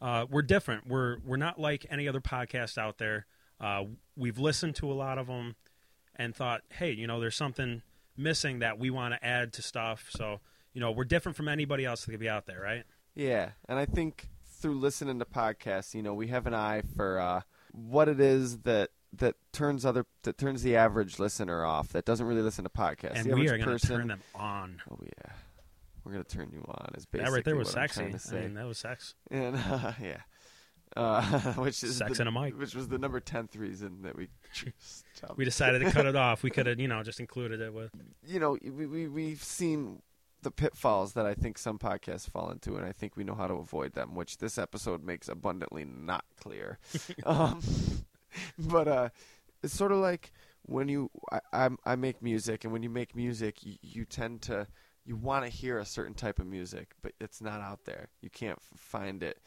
uh, 0.01 0.25
we're 0.29 0.41
different. 0.43 0.87
We're 0.87 1.17
we're 1.25 1.37
not 1.37 1.59
like 1.59 1.85
any 1.89 2.07
other 2.07 2.21
podcast 2.21 2.77
out 2.77 2.97
there. 2.97 3.25
Uh, 3.59 3.85
we've 4.15 4.37
listened 4.37 4.75
to 4.75 4.91
a 4.91 4.93
lot 4.93 5.17
of 5.17 5.27
them 5.27 5.55
and 6.15 6.35
thought, 6.35 6.61
hey, 6.69 6.91
you 6.91 7.07
know, 7.07 7.19
there's 7.19 7.35
something 7.35 7.81
missing 8.15 8.59
that 8.59 8.79
we 8.79 8.89
want 8.89 9.13
to 9.13 9.25
add 9.25 9.53
to 9.53 9.61
stuff. 9.61 10.07
So 10.09 10.39
you 10.73 10.81
know, 10.81 10.91
we're 10.91 11.05
different 11.05 11.35
from 11.37 11.47
anybody 11.47 11.85
else 11.85 12.05
that 12.05 12.11
could 12.11 12.19
be 12.19 12.29
out 12.29 12.45
there, 12.45 12.61
right? 12.61 12.83
Yeah, 13.15 13.51
and 13.69 13.79
I 13.79 13.85
think 13.85 14.27
through 14.59 14.77
listening 14.79 15.19
to 15.19 15.25
podcasts, 15.25 15.93
you 15.95 16.03
know, 16.03 16.13
we 16.13 16.27
have 16.27 16.45
an 16.47 16.53
eye 16.53 16.83
for 16.95 17.19
uh, 17.19 17.41
what 17.71 18.09
it 18.09 18.19
is 18.19 18.59
that 18.59 18.89
that 19.13 19.35
turns 19.53 19.85
other 19.85 20.05
that 20.23 20.37
turns 20.37 20.61
the 20.63 20.75
average 20.75 21.19
listener 21.19 21.63
off 21.63 21.89
that 21.93 22.03
doesn't 22.03 22.25
really 22.25 22.41
listen 22.41 22.65
to 22.65 22.69
podcasts. 22.69 23.15
and 23.15 23.31
the 23.31 23.35
we 23.35 23.47
are 23.47 23.57
going 23.57 23.77
to 23.77 23.87
turn 23.87 24.07
them 24.07 24.21
on. 24.35 24.81
Oh 24.91 24.99
yeah, 25.01 25.31
we're 26.05 26.11
gonna 26.11 26.23
turn 26.23 26.49
you 26.53 26.63
on. 26.67 26.93
Is 26.95 27.05
That 27.05 27.11
basically 27.11 27.33
right 27.35 27.45
there 27.45 27.55
was 27.55 27.69
sexy. 27.69 28.03
I 28.03 28.39
mean, 28.39 28.53
that 28.53 28.65
was 28.67 28.77
sex. 28.77 29.15
and 29.31 29.55
uh, 29.55 29.93
yeah, 30.01 30.17
uh, 30.95 31.23
which 31.53 31.83
is 31.83 31.97
Sex 31.97 32.17
the, 32.17 32.21
and 32.27 32.29
a 32.29 32.31
mic. 32.31 32.57
which 32.57 32.75
was 32.75 32.87
the 32.87 32.97
number 32.97 33.19
tenth 33.19 33.55
reason 33.55 34.03
that 34.03 34.15
we. 34.15 34.29
We 35.37 35.45
decided 35.45 35.79
to 35.81 35.91
cut 35.91 36.05
it 36.05 36.15
off. 36.15 36.43
We 36.43 36.49
could 36.51 36.67
have, 36.67 36.79
you 36.79 36.87
know, 36.87 37.01
just 37.01 37.19
included 37.19 37.59
it 37.59 37.73
with. 37.73 37.89
you 38.25 38.39
know, 38.39 38.57
we, 38.63 38.85
we 38.85 39.07
we've 39.07 39.43
seen 39.43 40.01
the 40.43 40.51
pitfalls 40.51 41.13
that 41.13 41.25
I 41.25 41.33
think 41.33 41.57
some 41.57 41.79
podcasts 41.79 42.29
fall 42.29 42.51
into, 42.51 42.75
and 42.75 42.85
I 42.85 42.91
think 42.91 43.15
we 43.17 43.23
know 43.23 43.33
how 43.33 43.47
to 43.47 43.55
avoid 43.55 43.93
them, 43.93 44.13
which 44.13 44.37
this 44.37 44.57
episode 44.57 45.03
makes 45.03 45.27
abundantly 45.27 45.85
not 45.85 46.23
clear. 46.39 46.77
um, 47.25 47.59
but 48.59 48.87
uh, 48.87 49.09
it's 49.63 49.73
sort 49.73 49.91
of 49.91 49.97
like 49.97 50.31
when 50.63 50.87
you 50.89 51.09
I, 51.31 51.39
I'm, 51.51 51.77
I 51.85 51.95
make 51.95 52.21
music, 52.21 52.63
and 52.63 52.71
when 52.71 52.83
you 52.83 52.89
make 52.89 53.15
music, 53.15 53.65
you, 53.65 53.75
you 53.81 54.05
tend 54.05 54.41
to 54.43 54.67
you 55.05 55.15
want 55.15 55.45
to 55.45 55.51
hear 55.51 55.77
a 55.79 55.85
certain 55.85 56.13
type 56.13 56.39
of 56.39 56.47
music, 56.47 56.93
but 57.01 57.13
it's 57.19 57.41
not 57.41 57.61
out 57.61 57.85
there. 57.85 58.09
You 58.21 58.29
can't 58.29 58.57
f- 58.57 58.79
find 58.79 59.21
it. 59.23 59.39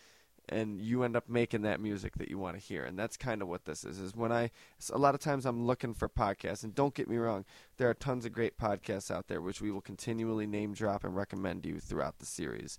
And 0.50 0.80
you 0.80 1.02
end 1.02 1.14
up 1.14 1.28
making 1.28 1.62
that 1.62 1.78
music 1.78 2.16
that 2.16 2.30
you 2.30 2.38
want 2.38 2.56
to 2.56 2.62
hear, 2.62 2.82
and 2.82 2.98
that's 2.98 3.18
kind 3.18 3.42
of 3.42 3.48
what 3.48 3.66
this 3.66 3.84
is. 3.84 3.98
Is 3.98 4.16
when 4.16 4.32
I, 4.32 4.50
a 4.90 4.96
lot 4.96 5.14
of 5.14 5.20
times 5.20 5.44
I'm 5.44 5.66
looking 5.66 5.92
for 5.92 6.08
podcasts, 6.08 6.64
and 6.64 6.74
don't 6.74 6.94
get 6.94 7.06
me 7.06 7.18
wrong, 7.18 7.44
there 7.76 7.90
are 7.90 7.94
tons 7.94 8.24
of 8.24 8.32
great 8.32 8.56
podcasts 8.56 9.10
out 9.10 9.28
there 9.28 9.42
which 9.42 9.60
we 9.60 9.70
will 9.70 9.82
continually 9.82 10.46
name 10.46 10.72
drop 10.72 11.04
and 11.04 11.14
recommend 11.14 11.66
you 11.66 11.80
throughout 11.80 12.18
the 12.18 12.24
series 12.24 12.78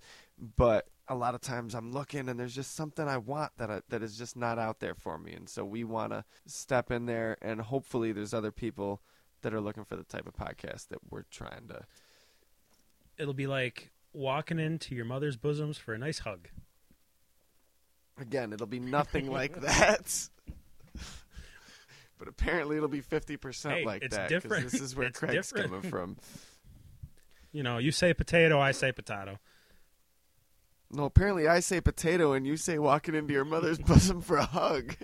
but 0.56 0.88
a 1.08 1.14
lot 1.14 1.34
of 1.34 1.40
times 1.40 1.74
I'm 1.74 1.92
looking 1.92 2.28
and 2.28 2.38
there's 2.38 2.54
just 2.54 2.74
something 2.74 3.06
I 3.06 3.18
want 3.18 3.52
that 3.58 3.70
I, 3.70 3.80
that 3.88 4.02
is 4.02 4.16
just 4.16 4.36
not 4.36 4.58
out 4.58 4.80
there 4.80 4.94
for 4.94 5.18
me 5.18 5.32
and 5.32 5.48
so 5.48 5.64
we 5.64 5.84
want 5.84 6.12
to 6.12 6.24
step 6.46 6.90
in 6.90 7.06
there 7.06 7.36
and 7.42 7.60
hopefully 7.60 8.12
there's 8.12 8.32
other 8.32 8.52
people 8.52 9.02
that 9.42 9.52
are 9.52 9.60
looking 9.60 9.84
for 9.84 9.96
the 9.96 10.04
type 10.04 10.26
of 10.26 10.34
podcast 10.34 10.88
that 10.88 11.00
we're 11.10 11.24
trying 11.30 11.68
to 11.68 11.84
It'll 13.20 13.34
be 13.34 13.46
like 13.46 13.90
walking 14.12 14.58
into 14.58 14.94
your 14.94 15.04
mother's 15.04 15.36
bosoms 15.36 15.76
for 15.78 15.94
a 15.94 15.98
nice 15.98 16.20
hug. 16.20 16.48
again 18.18 18.52
it'll 18.52 18.66
be 18.66 18.80
nothing 18.80 19.30
like 19.30 19.60
that 19.60 20.28
but 22.18 22.28
apparently 22.28 22.76
it'll 22.76 22.88
be 22.88 23.00
50% 23.02 23.70
Hey, 23.70 23.84
like 23.84 24.02
it's 24.02 24.16
that 24.16 24.30
'cause 24.30 24.42
different. 24.42 24.70
this 24.70 24.80
is 24.80 24.94
where 24.96 25.06
It's 25.08 25.18
Craig's 25.18 25.48
different. 25.48 25.70
coming 25.72 25.90
from 25.90 26.16
You 27.52 27.62
know, 27.62 27.78
you 27.78 27.92
say 27.92 28.12
potato, 28.12 28.58
I 28.60 28.72
say 28.72 28.90
potato. 28.92 29.38
no 30.90 31.04
apparently 31.04 31.46
I 31.48 31.60
say 31.60 31.80
potato 31.80 32.32
and 32.32 32.46
you 32.46 32.56
say 32.56 32.78
walking 32.78 33.14
into 33.14 33.32
your 33.32 33.44
mother's 33.44 33.78
bosom 33.90 34.20
for 34.20 34.36
a 34.36 34.44
hug 34.46 34.96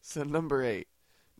So 0.00 0.22
number 0.22 0.62
eight. 0.64 0.88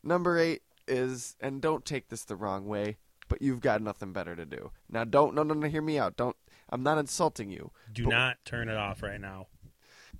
Number 0.02 0.36
eight 0.38 0.62
is, 0.88 1.36
and 1.40 1.62
don't 1.62 1.84
take 1.84 2.08
this 2.08 2.24
the 2.24 2.36
wrong 2.36 2.66
way, 2.66 2.96
but 3.30 3.40
you've 3.40 3.60
got 3.60 3.80
nothing 3.80 4.12
better 4.12 4.36
to 4.36 4.44
do. 4.44 4.72
Now, 4.90 5.04
don't, 5.04 5.34
no, 5.34 5.42
no, 5.42 5.54
no, 5.54 5.68
hear 5.68 5.80
me 5.80 5.98
out. 5.98 6.16
Don't, 6.16 6.36
I'm 6.68 6.82
not 6.82 6.98
insulting 6.98 7.48
you. 7.50 7.70
Do 7.90 8.06
not 8.06 8.36
turn 8.44 8.68
it 8.68 8.76
off 8.76 9.02
right 9.02 9.20
now. 9.20 9.46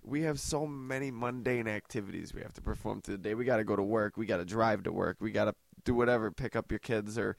We 0.03 0.23
have 0.23 0.41
so 0.41 0.67
many 0.67 1.11
mundane 1.11 1.69
activities 1.69 2.33
we 2.33 2.41
have 2.41 2.55
to 2.55 2.63
perform 2.63 3.03
through 3.03 3.19
the 3.19 3.23
day. 3.23 3.35
We 3.35 3.45
got 3.45 3.59
to 3.59 3.65
go 3.65 3.77
to 3.77 3.83
work. 3.83 4.17
We 4.17 4.25
got 4.25 4.39
to 4.39 4.47
drive 4.47 4.85
to 4.85 4.93
work. 4.93 5.19
We 5.21 5.33
got 5.33 5.45
to 5.47 5.55
do 5.85 5.95
whatever, 5.95 6.31
pick 6.31 6.57
up 6.57 6.71
your 6.71 6.79
kids 6.79 7.19
or 7.19 7.37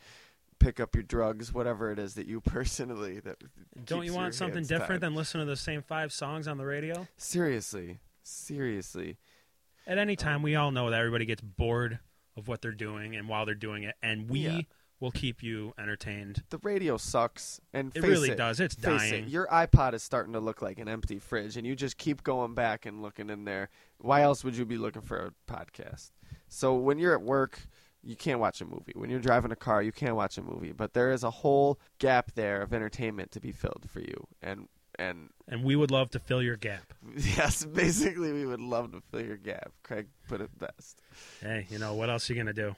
pick 0.60 0.80
up 0.80 0.94
your 0.94 1.04
drugs, 1.04 1.54
whatever 1.54 1.92
it 1.92 1.98
is 1.98 2.14
that 2.16 2.28
you 2.28 2.42
personally 2.46 3.20
that. 3.22 3.38
Don't 3.86 4.06
you 4.06 4.14
want 4.14 4.36
something 4.36 4.64
different 4.64 5.02
tied. 5.02 5.02
than 5.02 5.16
listen 5.16 5.40
to 5.40 5.46
the 5.46 5.56
same 5.56 5.82
five 5.82 6.12
songs 6.12 6.48
on 6.48 6.58
the 6.58 6.66
radio? 6.66 7.08
Seriously, 7.18 8.00
seriously. 8.24 9.18
At 9.88 9.98
any 9.98 10.16
time, 10.18 10.44
we 10.44 10.56
all 10.56 10.72
know 10.72 10.90
that 10.90 11.00
everybody 11.00 11.26
gets 11.26 11.42
bored 11.42 12.00
of 12.38 12.48
what 12.48 12.62
they're 12.62 12.72
doing 12.72 13.16
and 13.16 13.28
while 13.28 13.46
they're 13.46 13.56
doing 13.56 13.84
it, 13.84 13.96
and 14.04 14.30
we 14.30 14.40
Yeah. 14.42 14.62
Will 15.02 15.12
keep 15.12 15.44
you 15.44 15.74
entertained. 15.78 16.44
The 16.52 16.60
radio 16.60 16.96
sucks, 16.96 17.60
and 17.74 17.92
It 17.94 18.04
really 18.04 18.30
it, 18.30 18.38
does. 18.38 18.62
It's 18.62 18.76
dying. 18.76 19.26
it, 19.26 19.30
your 19.30 19.48
iPod 19.48 19.94
is 19.94 20.04
starting 20.04 20.32
to 20.34 20.40
look 20.40 20.62
like 20.62 20.80
an 20.80 20.88
empty 20.88 21.20
fridge, 21.20 21.58
and 21.58 21.68
you 21.68 21.76
just 21.76 21.98
keep 21.98 22.24
going 22.24 22.54
back 22.54 22.86
and 22.86 23.02
looking 23.02 23.30
in 23.30 23.44
there. 23.44 23.70
Why 23.98 24.22
else 24.22 24.44
would 24.44 24.56
you 24.56 24.66
be 24.66 24.78
looking 24.78 25.02
for 25.02 25.18
a 25.18 25.52
podcast? 25.52 26.12
So 26.48 26.76
when 26.76 27.00
you're 27.00 27.14
at 27.14 27.22
work, 27.22 27.60
you 28.04 28.16
can't 28.16 28.40
watch 28.40 28.62
a 28.62 28.66
movie. 28.66 28.94
When 28.96 29.10
you're 29.10 29.20
driving 29.20 29.52
a 29.52 29.56
car, 29.56 29.82
you 29.82 29.92
can't 29.92 30.16
watch 30.16 30.38
a 30.38 30.42
movie. 30.42 30.72
But 30.72 30.94
there 30.94 31.12
is 31.12 31.24
a 31.24 31.32
whole 31.32 31.80
gap 32.00 32.32
there 32.36 32.62
of 32.62 32.74
entertainment 32.74 33.32
to 33.32 33.40
be 33.40 33.52
filled 33.52 33.86
for 33.92 34.00
you, 34.00 34.28
and 34.42 34.68
and 35.00 35.30
And 35.48 35.64
we 35.64 35.76
would 35.76 35.90
love 35.90 36.12
to 36.12 36.20
fill 36.20 36.44
your 36.44 36.58
gap. 36.58 36.94
yes, 37.18 37.66
basically, 37.66 38.32
we 38.34 38.46
would 38.46 38.62
love 38.62 38.92
to 38.92 39.02
fill 39.10 39.26
your 39.26 39.38
gap. 39.38 39.72
Craig 39.84 40.08
put 40.28 40.42
it 40.42 40.58
best. 40.60 41.02
Hey, 41.42 41.66
you 41.70 41.80
know 41.80 41.96
what 41.96 42.10
else 42.10 42.30
you 42.30 42.36
gonna 42.36 42.54
do? 42.54 42.76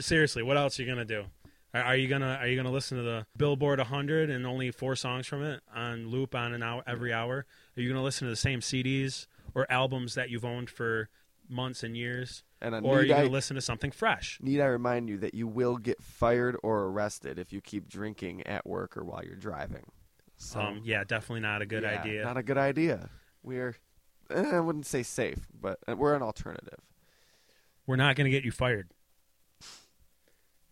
Seriously, 0.00 0.42
what 0.42 0.56
else 0.56 0.78
are 0.78 0.82
you 0.82 0.88
gonna 0.88 1.04
do? 1.04 1.24
Are, 1.72 1.82
are 1.82 1.96
you 1.96 2.08
gonna 2.08 2.38
Are 2.40 2.46
you 2.48 2.56
gonna 2.56 2.70
listen 2.72 2.98
to 2.98 3.02
the 3.04 3.26
Billboard 3.36 3.78
100 3.78 4.30
and 4.30 4.46
only 4.46 4.70
four 4.70 4.96
songs 4.96 5.26
from 5.26 5.42
it 5.42 5.60
on 5.74 6.08
loop 6.08 6.34
on 6.34 6.52
an 6.52 6.62
hour 6.62 6.82
every 6.86 7.12
hour? 7.12 7.46
Are 7.76 7.80
you 7.80 7.88
gonna 7.88 8.02
listen 8.02 8.26
to 8.26 8.30
the 8.30 8.36
same 8.36 8.60
CDs 8.60 9.26
or 9.54 9.70
albums 9.70 10.14
that 10.14 10.30
you've 10.30 10.44
owned 10.44 10.70
for 10.70 11.08
months 11.48 11.82
and 11.82 11.96
years, 11.96 12.44
And 12.60 12.74
or 12.86 12.98
are 12.98 13.02
you 13.02 13.08
gonna 13.08 13.28
listen 13.28 13.56
to 13.56 13.60
something 13.60 13.90
fresh? 13.90 14.38
need 14.40 14.60
I 14.60 14.66
remind 14.66 15.08
you 15.08 15.18
that 15.18 15.34
you 15.34 15.48
will 15.48 15.76
get 15.78 16.00
fired 16.02 16.56
or 16.62 16.84
arrested 16.84 17.38
if 17.38 17.52
you 17.52 17.60
keep 17.60 17.88
drinking 17.88 18.46
at 18.46 18.64
work 18.66 18.96
or 18.96 19.02
while 19.04 19.24
you're 19.24 19.34
driving. 19.34 19.90
So, 20.36 20.60
Um, 20.60 20.80
yeah, 20.84 21.02
definitely 21.04 21.40
not 21.40 21.60
a 21.60 21.66
good 21.66 21.82
yeah, 21.82 22.00
idea. 22.00 22.24
Not 22.24 22.36
a 22.36 22.42
good 22.42 22.56
idea. 22.56 23.10
We're, 23.42 23.76
eh, 24.30 24.50
I 24.56 24.60
wouldn't 24.60 24.86
say 24.86 25.02
safe, 25.02 25.48
but 25.52 25.80
uh, 25.88 25.96
we're 25.96 26.14
an 26.14 26.22
alternative. 26.22 26.78
We're 27.86 27.96
not 27.96 28.16
going 28.16 28.24
to 28.26 28.30
get 28.30 28.44
you 28.44 28.52
fired. 28.52 28.88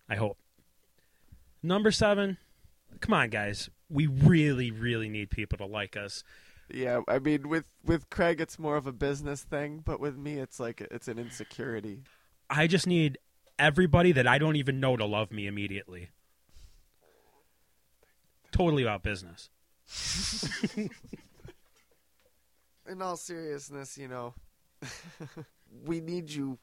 I 0.09 0.17
hope. 0.17 0.39
Number 1.63 1.91
seven. 1.91 2.39
Come 3.01 3.13
on, 3.15 3.29
guys. 3.31 3.69
We 3.91 4.07
really, 4.07 4.71
really 4.71 5.09
need 5.09 5.31
people 5.31 5.59
to 5.59 5.67
like 5.67 5.97
us. 5.97 6.25
Yeah, 6.73 7.01
I 7.09 7.19
mean, 7.19 7.49
with 7.49 7.67
with 7.85 8.11
Craig, 8.11 8.41
it's 8.41 8.59
more 8.59 8.77
of 8.77 8.87
a 8.87 8.93
business 8.93 9.43
thing, 9.43 9.83
but 9.85 10.01
with 10.01 10.17
me, 10.19 10.39
it's 10.39 10.61
like 10.61 10.83
it's 10.91 11.09
an 11.09 11.19
insecurity. 11.19 12.03
I 12.51 12.67
just 12.67 12.87
need 12.87 13.19
everybody 13.59 14.13
that 14.13 14.27
I 14.27 14.39
don't 14.39 14.57
even 14.57 14.81
know 14.81 14.97
to 14.97 15.05
love 15.07 15.33
me 15.33 15.47
immediately. 15.47 16.11
Totally 18.53 18.83
about 18.83 19.03
business. 19.03 19.51
In 22.89 23.03
all 23.03 23.17
seriousness, 23.17 23.99
you 23.99 24.09
know, 24.09 24.35
we 25.85 26.01
need 26.01 26.31
you 26.31 26.59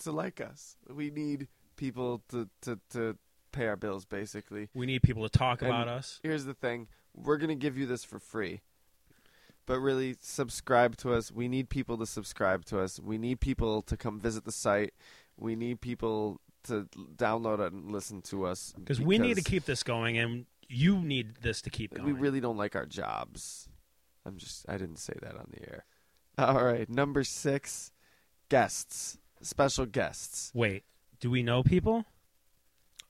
to 0.00 0.12
like 0.12 0.40
us. 0.40 0.76
We 0.88 1.10
need 1.10 1.48
people 1.78 2.22
to 2.28 2.48
to 2.62 2.78
to 2.90 3.16
pay 3.52 3.66
our 3.66 3.76
bills, 3.76 4.04
basically. 4.04 4.68
We 4.74 4.84
need 4.84 5.02
people 5.02 5.22
to 5.26 5.30
talk 5.38 5.62
And- 5.62 5.70
about 5.70 5.88
us. 5.88 6.20
here's 6.22 6.44
the 6.44 6.52
thing 6.54 6.88
we're 7.14 7.38
going 7.38 7.48
to 7.48 7.54
give 7.54 7.78
you 7.78 7.86
this 7.86 8.04
for 8.04 8.18
free 8.20 8.60
but 9.66 9.80
really 9.80 10.16
subscribe 10.20 10.96
to 10.98 11.12
us 11.12 11.32
we 11.32 11.48
need 11.48 11.68
people 11.68 11.96
to 11.98 12.06
subscribe 12.06 12.64
to 12.66 12.78
us 12.78 13.00
we 13.00 13.18
need 13.18 13.40
people 13.40 13.82
to 13.82 13.96
come 13.96 14.20
visit 14.20 14.44
the 14.44 14.52
site 14.52 14.92
we 15.36 15.56
need 15.56 15.80
people 15.80 16.40
to 16.64 16.86
download 17.16 17.58
it 17.66 17.72
and 17.72 17.90
listen 17.90 18.20
to 18.22 18.44
us 18.46 18.72
Because 18.78 19.00
we 19.00 19.18
need 19.18 19.36
to 19.36 19.42
keep 19.42 19.64
this 19.64 19.82
going, 19.82 20.18
and 20.18 20.44
you 20.68 21.00
need 21.00 21.36
this 21.42 21.62
to 21.62 21.70
keep 21.70 21.94
going. 21.94 22.06
We 22.06 22.12
really 22.12 22.40
don't 22.40 22.58
like 22.58 22.76
our 22.76 22.84
jobs. 22.84 23.68
I'm 24.26 24.36
just 24.36 24.66
I 24.68 24.76
didn't 24.76 24.98
say 24.98 25.14
that 25.22 25.34
on 25.36 25.46
the 25.52 25.62
air. 25.68 25.84
All 26.36 26.62
right, 26.64 26.88
number 26.90 27.24
6, 27.24 27.92
guests. 28.50 29.18
Special 29.40 29.86
guests. 29.86 30.50
Wait, 30.54 30.82
do 31.20 31.30
we 31.30 31.42
know 31.42 31.62
people? 31.62 32.04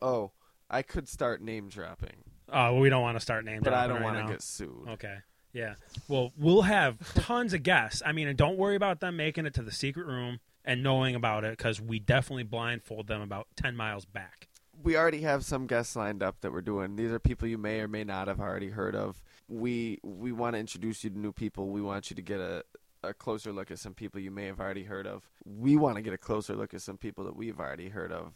Oh, 0.00 0.33
I 0.71 0.83
could 0.83 1.09
start 1.09 1.41
name 1.43 1.69
dropping, 1.69 2.25
Oh, 2.50 2.79
we 2.79 2.88
don't 2.88 3.03
want 3.03 3.17
to 3.17 3.21
start 3.21 3.45
name 3.45 3.61
but 3.62 3.75
I 3.75 3.87
don't 3.87 4.00
right 4.03 4.15
want 4.15 4.27
to 4.27 4.33
get 4.33 4.43
sued. 4.43 4.88
Okay. 4.88 5.17
Yeah. 5.53 5.75
Well, 6.09 6.33
we'll 6.37 6.62
have 6.62 7.15
tons 7.15 7.53
of 7.53 7.62
guests. 7.62 8.03
I 8.05 8.12
mean, 8.12 8.29
and 8.29 8.37
don't 8.38 8.57
worry 8.57 8.77
about 8.77 9.00
them 9.00 9.17
making 9.17 9.47
it 9.47 9.55
to 9.55 9.62
the 9.62 9.73
secret 9.73 10.07
room 10.07 10.41
and 10.65 10.83
knowing 10.83 11.15
about 11.15 11.45
it 11.45 11.57
because 11.57 11.81
we 11.81 11.99
definitely 11.99 12.43
blindfold 12.45 13.07
them 13.07 13.21
about 13.23 13.49
10 13.57 13.75
miles 13.77 14.05
back. 14.05 14.49
we 14.83 14.97
already 14.97 15.23
have 15.23 15.45
some 15.45 15.67
guests 15.67 15.97
lined 15.97 16.23
up 16.23 16.41
that 16.43 16.53
we're 16.53 16.61
doing. 16.61 16.97
These 16.97 17.11
are 17.11 17.19
people 17.19 17.49
you 17.49 17.59
may 17.59 17.81
or 17.81 17.88
may 17.88 18.05
not 18.05 18.29
have 18.29 18.41
already 18.41 18.69
heard 18.71 18.95
of. 18.95 19.23
We 19.49 19.99
we 20.05 20.31
want 20.31 20.55
to 20.55 20.61
introduce 20.61 21.03
you 21.03 21.11
to 21.11 21.19
new 21.19 21.33
people. 21.33 21.69
We 21.71 21.81
want 21.83 22.11
you 22.11 22.17
to 22.17 22.23
get 22.23 22.38
a 22.41 22.62
a 23.02 23.14
closer 23.14 23.52
look 23.52 23.71
at 23.71 23.78
some 23.78 23.95
people 23.95 24.21
you 24.21 24.31
may 24.31 24.47
have 24.47 24.61
already 24.61 24.85
heard 24.85 25.07
of. 25.07 25.28
We 25.45 25.76
want 25.76 25.97
to 25.97 26.02
get 26.02 26.12
a 26.12 26.19
closer 26.19 26.55
look 26.55 26.75
at 26.75 26.83
some 26.83 26.97
people 26.97 27.25
that 27.25 27.37
we've 27.37 27.59
already 27.59 27.88
heard 27.88 28.12
of. 28.12 28.33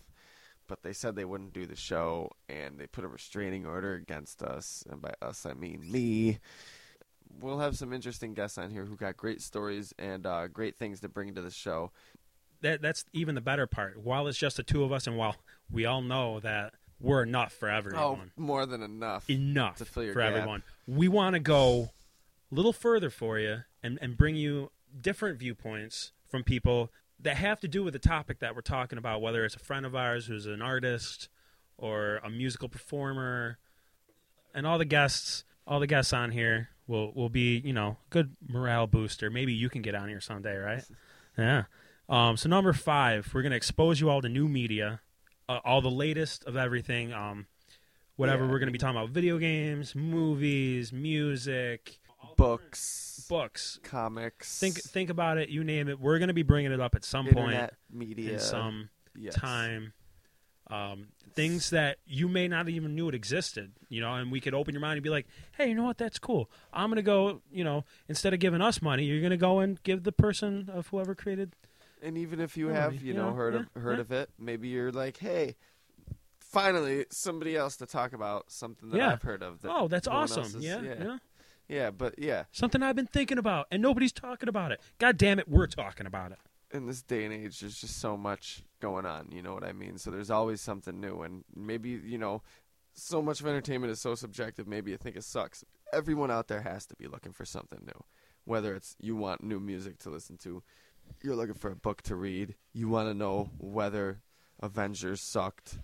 But 0.69 0.83
they 0.83 0.93
said 0.93 1.17
they 1.17 1.25
wouldn't 1.25 1.53
do 1.53 1.67
the 1.67 1.77
show 1.77 2.31
and 2.49 2.79
they 2.79 2.87
put 2.87 3.05
a 3.05 3.09
restraining 3.09 3.67
order 3.67 3.95
against 3.95 4.43
us. 4.43 4.85
And 4.89 5.03
by 5.03 5.15
us 5.21 5.45
I 5.45 5.55
mean 5.55 5.91
me. 5.91 6.39
We'll 7.41 7.59
have 7.59 7.77
some 7.77 7.93
interesting 7.93 8.35
guests 8.35 8.59
on 8.59 8.71
here 8.71 8.85
who 8.85 8.97
got 8.97 9.17
great 9.17 9.41
stories 9.43 9.93
and 9.99 10.27
uh, 10.27 10.49
great 10.49 10.79
things 10.79 11.01
to 11.01 11.09
bring 11.09 11.35
to 11.35 11.43
the 11.43 11.51
show. 11.51 11.91
That 12.61 12.81
That's 12.81 13.05
even 13.13 13.35
the 13.35 13.41
better 13.41 13.67
part. 13.67 14.01
While 14.01 14.29
it's 14.29 14.39
just 14.39 14.57
the 14.57 14.63
two 14.63 14.85
of 14.85 14.93
us 14.93 15.07
and 15.07 15.17
while 15.17 15.37
we 15.71 15.85
all 15.85 16.03
know 16.03 16.41
that 16.41 16.75
we're 17.01 17.25
enough 17.25 17.53
for 17.53 17.69
everyone, 17.69 18.01
oh, 18.01 18.19
more 18.37 18.65
than 18.65 18.83
enough. 18.83 19.29
enough 19.29 19.79
to 19.79 19.85
fill 19.85 20.05
your 20.05 20.13
for 20.13 20.21
gap. 20.21 20.35
everyone. 20.35 20.63
We 20.87 21.09
want 21.09 21.35
to 21.35 21.41
go 21.41 21.91
a 22.51 22.55
little 22.55 22.73
further 22.73 23.11
for 23.11 23.39
you 23.41 23.63
and, 23.83 23.99
and 24.01 24.17
bring 24.17 24.37
you 24.37 24.71
different 25.01 25.39
viewpoints 25.39 26.13
from 26.29 26.43
people 26.45 26.91
that 27.21 27.37
have 27.37 27.61
to 27.61 27.69
do 27.69 27.85
with 27.85 27.93
the 27.93 27.99
topic 27.99 28.39
that 28.41 28.55
we're 28.55 28.61
talking 28.63 28.99
about, 28.99 29.21
whether 29.23 29.45
it's 29.45 29.55
a 29.55 29.59
friend 29.61 29.87
of 29.87 29.95
ours 29.95 30.27
who's 30.27 30.47
an 30.47 30.61
artist 30.63 31.29
or 31.79 32.17
a 32.25 32.31
musical 32.31 32.69
performer. 32.69 33.59
And 34.55 34.67
all 34.67 34.79
the 34.79 34.85
guests, 34.85 35.45
all 35.67 35.81
the 35.81 35.87
guests 35.87 36.13
on 36.13 36.31
here 36.33 36.69
will 36.87 37.13
will 37.15 37.29
be, 37.31 37.59
you 37.65 37.73
know, 37.73 37.97
good 38.11 38.37
morale 38.49 38.87
booster. 38.87 39.31
Maybe 39.31 39.53
you 39.53 39.69
can 39.71 39.83
get 39.83 39.95
on 39.95 40.09
here 40.09 40.21
someday, 40.21 40.57
right? 40.57 40.85
Yeah. 41.39 41.65
Um, 42.11 42.37
so 42.37 42.51
number 42.51 42.75
five, 42.75 43.31
we're 43.33 43.41
gonna 43.41 43.57
expose 43.57 43.99
you 44.03 44.11
all 44.11 44.21
to 44.21 44.29
new 44.29 44.47
media, 44.49 45.01
uh, 45.49 45.61
all 45.65 45.81
the 45.81 45.91
latest 45.91 46.45
of 46.45 46.59
everything. 46.59 47.11
Um, 47.15 47.47
whatever 48.17 48.45
Yeah. 48.45 48.51
we're 48.51 48.59
gonna 48.59 48.71
be 48.71 48.77
talking 48.77 48.99
about: 48.99 49.09
video 49.09 49.39
games, 49.39 49.95
movies, 49.95 50.93
music, 50.93 51.99
Books, 52.37 53.27
books. 53.29 53.79
comics. 53.83 54.59
Think 54.59 54.77
think 54.77 55.11
about 55.11 55.39
it. 55.39 55.49
You 55.49 55.65
name 55.65 55.89
it. 55.89 56.01
We're 56.01 56.19
gonna 56.19 56.33
be 56.35 56.43
bringing 56.43 56.73
it 56.73 56.81
up 56.81 56.95
at 56.95 57.05
some 57.05 57.27
internet 57.29 57.71
point 57.71 57.73
media 58.09 58.35
in 58.35 58.39
some 58.41 58.89
yes. 59.17 59.35
time. 59.35 59.93
Um, 60.71 61.09
things 61.35 61.69
that 61.71 61.99
you 62.07 62.29
may 62.29 62.49
not 62.49 62.69
even 62.69 62.95
knew 62.95 63.09
it 63.09 63.15
existed, 63.15 63.73
you 63.91 64.01
know, 64.01 64.15
and 64.15 64.33
we 64.33 64.41
could 64.41 64.55
open 64.55 64.73
your 64.73 64.81
mind 64.81 64.95
and 64.95 65.03
be 65.03 65.11
like, 65.11 65.27
"Hey, 65.59 65.69
you 65.69 65.75
know 65.75 65.83
what? 65.83 65.99
That's 65.99 66.19
cool. 66.19 66.51
I'm 66.73 66.89
gonna 66.89 67.03
go. 67.03 67.43
You 67.51 67.65
know, 67.65 67.85
instead 68.09 68.33
of 68.33 68.41
giving 68.41 68.63
us 68.63 68.81
money, 68.81 69.05
you're 69.05 69.21
gonna 69.21 69.37
go 69.37 69.59
and 69.59 69.83
give 69.83 70.05
the 70.05 70.13
person 70.13 70.71
of 70.73 70.87
whoever 70.89 71.15
created 71.15 71.55
And 72.01 72.17
even 72.17 72.41
if 72.41 72.57
you 72.57 72.69
have, 72.69 72.95
you 72.95 73.09
you 73.09 73.15
know, 73.15 73.31
know, 73.31 73.37
heard 73.37 73.55
of 73.55 73.69
heard 73.77 73.97
yeah. 73.97 74.01
of 74.01 74.13
it, 74.13 74.31
maybe 74.39 74.69
you're 74.69 74.91
like, 74.93 75.19
hey, 75.19 75.57
finally 76.41 77.07
somebody 77.11 77.57
else 77.57 77.77
to 77.79 77.87
talk 77.87 78.13
about 78.13 78.51
something 78.51 78.91
that 78.91 78.97
Yeah. 78.97 79.13
I've 79.13 79.23
heard 79.23 79.43
of. 79.43 79.63
That 79.63 79.71
oh, 79.75 79.89
that's 79.89 80.09
awesome. 80.09 80.45
is- 80.45 80.57
yeah, 80.57 80.81
yeah, 80.81 81.19
yeah. 81.73 81.91
But 81.91 82.15
yeah, 82.19 82.45
Something 82.53 82.83
I've 82.83 82.97
been 82.97 83.07
thinking 83.07 83.39
about, 83.39 83.67
and 83.71 83.83
nobody's 83.83 84.13
talking 84.13 84.49
about 84.49 84.71
it. 84.73 84.81
God 84.99 85.17
damn 85.17 85.39
it, 85.39 85.49
we're 85.49 85.67
talking 85.67 86.07
about 86.07 86.33
it. 86.33 86.39
in 86.73 86.87
this 86.87 87.03
day 87.03 87.25
and 87.25 87.35
age, 87.35 87.61
there's 87.61 87.81
just 87.81 87.99
so 88.01 88.17
much 88.17 88.63
going 88.81 89.07
on. 89.07 89.31
You 89.33 89.43
know 89.43 89.55
what 89.55 89.65
I 89.65 89.73
mean? 89.73 89.99
So 89.99 90.11
there's 90.11 90.31
always 90.31 90.61
something 90.61 91.01
new, 91.01 91.23
and 91.23 91.45
maybe 91.55 91.91
you 91.91 92.19
know, 92.19 92.43
so 92.95 93.21
much 93.23 93.41
of 93.41 93.47
entertainment 93.47 93.91
is 93.93 94.01
so 94.01 94.15
subjective. 94.15 94.67
Maybe 94.69 94.91
you 94.91 94.97
think 94.97 95.17
it 95.17 95.25
sucks. 95.25 95.65
Everyone 95.93 96.31
out 96.31 96.49
there 96.49 96.63
has 96.63 96.87
to 96.87 96.97
be 96.97 97.07
looking 97.07 97.33
for 97.33 97.45
something 97.45 97.81
new. 97.85 98.05
Whether 98.45 98.75
it's 98.75 98.97
you 99.01 99.15
want 99.17 99.43
new 99.43 99.61
music 99.61 99.99
to 100.01 100.11
listen 100.11 100.37
to, 100.39 100.63
you're 101.23 101.37
looking 101.37 101.55
for 101.55 101.71
a 101.71 101.77
book 101.77 102.03
to 102.03 102.17
read, 102.17 102.55
you 102.73 102.89
want 102.89 103.09
to 103.09 103.15
know 103.15 103.51
whether 103.59 104.23
Avengers 104.61 105.21
sucked. 105.21 105.79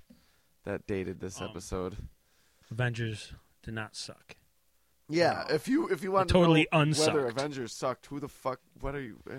That 0.64 0.86
dated 0.86 1.20
this 1.20 1.40
Um, 1.40 1.48
episode. 1.50 1.96
Avengers 2.70 3.32
did 3.62 3.74
not 3.74 3.96
suck. 3.96 4.36
Yeah, 5.08 5.44
if 5.50 5.68
you 5.68 5.88
if 5.88 6.02
you 6.02 6.12
want 6.12 6.28
totally 6.28 6.66
to 6.72 6.84
know 6.84 6.94
whether. 7.00 7.26
Avengers 7.26 7.72
sucked, 7.72 8.06
who 8.06 8.20
the 8.20 8.28
fuck? 8.28 8.60
What 8.80 8.94
are 8.94 9.00
you? 9.00 9.18
ugh. 9.30 9.38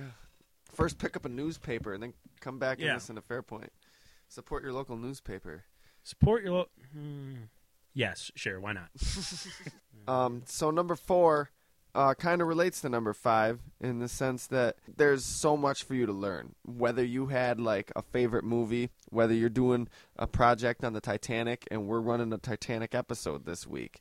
First, 0.73 0.97
pick 0.99 1.15
up 1.15 1.25
a 1.25 1.29
newspaper 1.29 1.93
and 1.93 2.01
then 2.03 2.13
come 2.39 2.59
back 2.59 2.79
Yeah. 2.79 2.87
and 2.87 2.93
listen 2.95 3.15
to 3.15 3.21
Fairpoint. 3.21 3.69
Support 4.27 4.63
your 4.63 4.73
local 4.73 4.97
newspaper. 4.97 5.63
Support 6.03 6.43
your. 6.43 6.53
Lo- 6.53 6.69
hmm. 6.93 7.33
Yes, 7.93 8.31
sure. 8.35 8.59
Why 8.59 8.73
not? 8.73 8.89
Um, 10.07 10.41
so 10.45 10.71
number 10.71 10.95
four 10.95 11.51
uh, 11.93 12.13
kind 12.15 12.41
of 12.41 12.47
relates 12.47 12.81
to 12.81 12.89
number 12.89 13.13
five 13.13 13.59
in 13.79 13.99
the 13.99 14.07
sense 14.07 14.47
that 14.47 14.77
there's 14.97 15.23
so 15.25 15.55
much 15.57 15.83
for 15.83 15.93
you 15.93 16.05
to 16.07 16.11
learn. 16.13 16.55
Whether 16.65 17.03
you 17.03 17.27
had 17.27 17.59
like 17.59 17.91
a 17.95 18.01
favorite 18.01 18.43
movie, 18.43 18.89
whether 19.09 19.33
you're 19.35 19.49
doing 19.49 19.87
a 20.17 20.25
project 20.25 20.83
on 20.83 20.93
the 20.93 21.01
Titanic, 21.01 21.67
and 21.69 21.85
we're 21.85 21.99
running 21.99 22.33
a 22.33 22.37
Titanic 22.39 22.95
episode 22.95 23.45
this 23.45 23.67
week. 23.67 23.99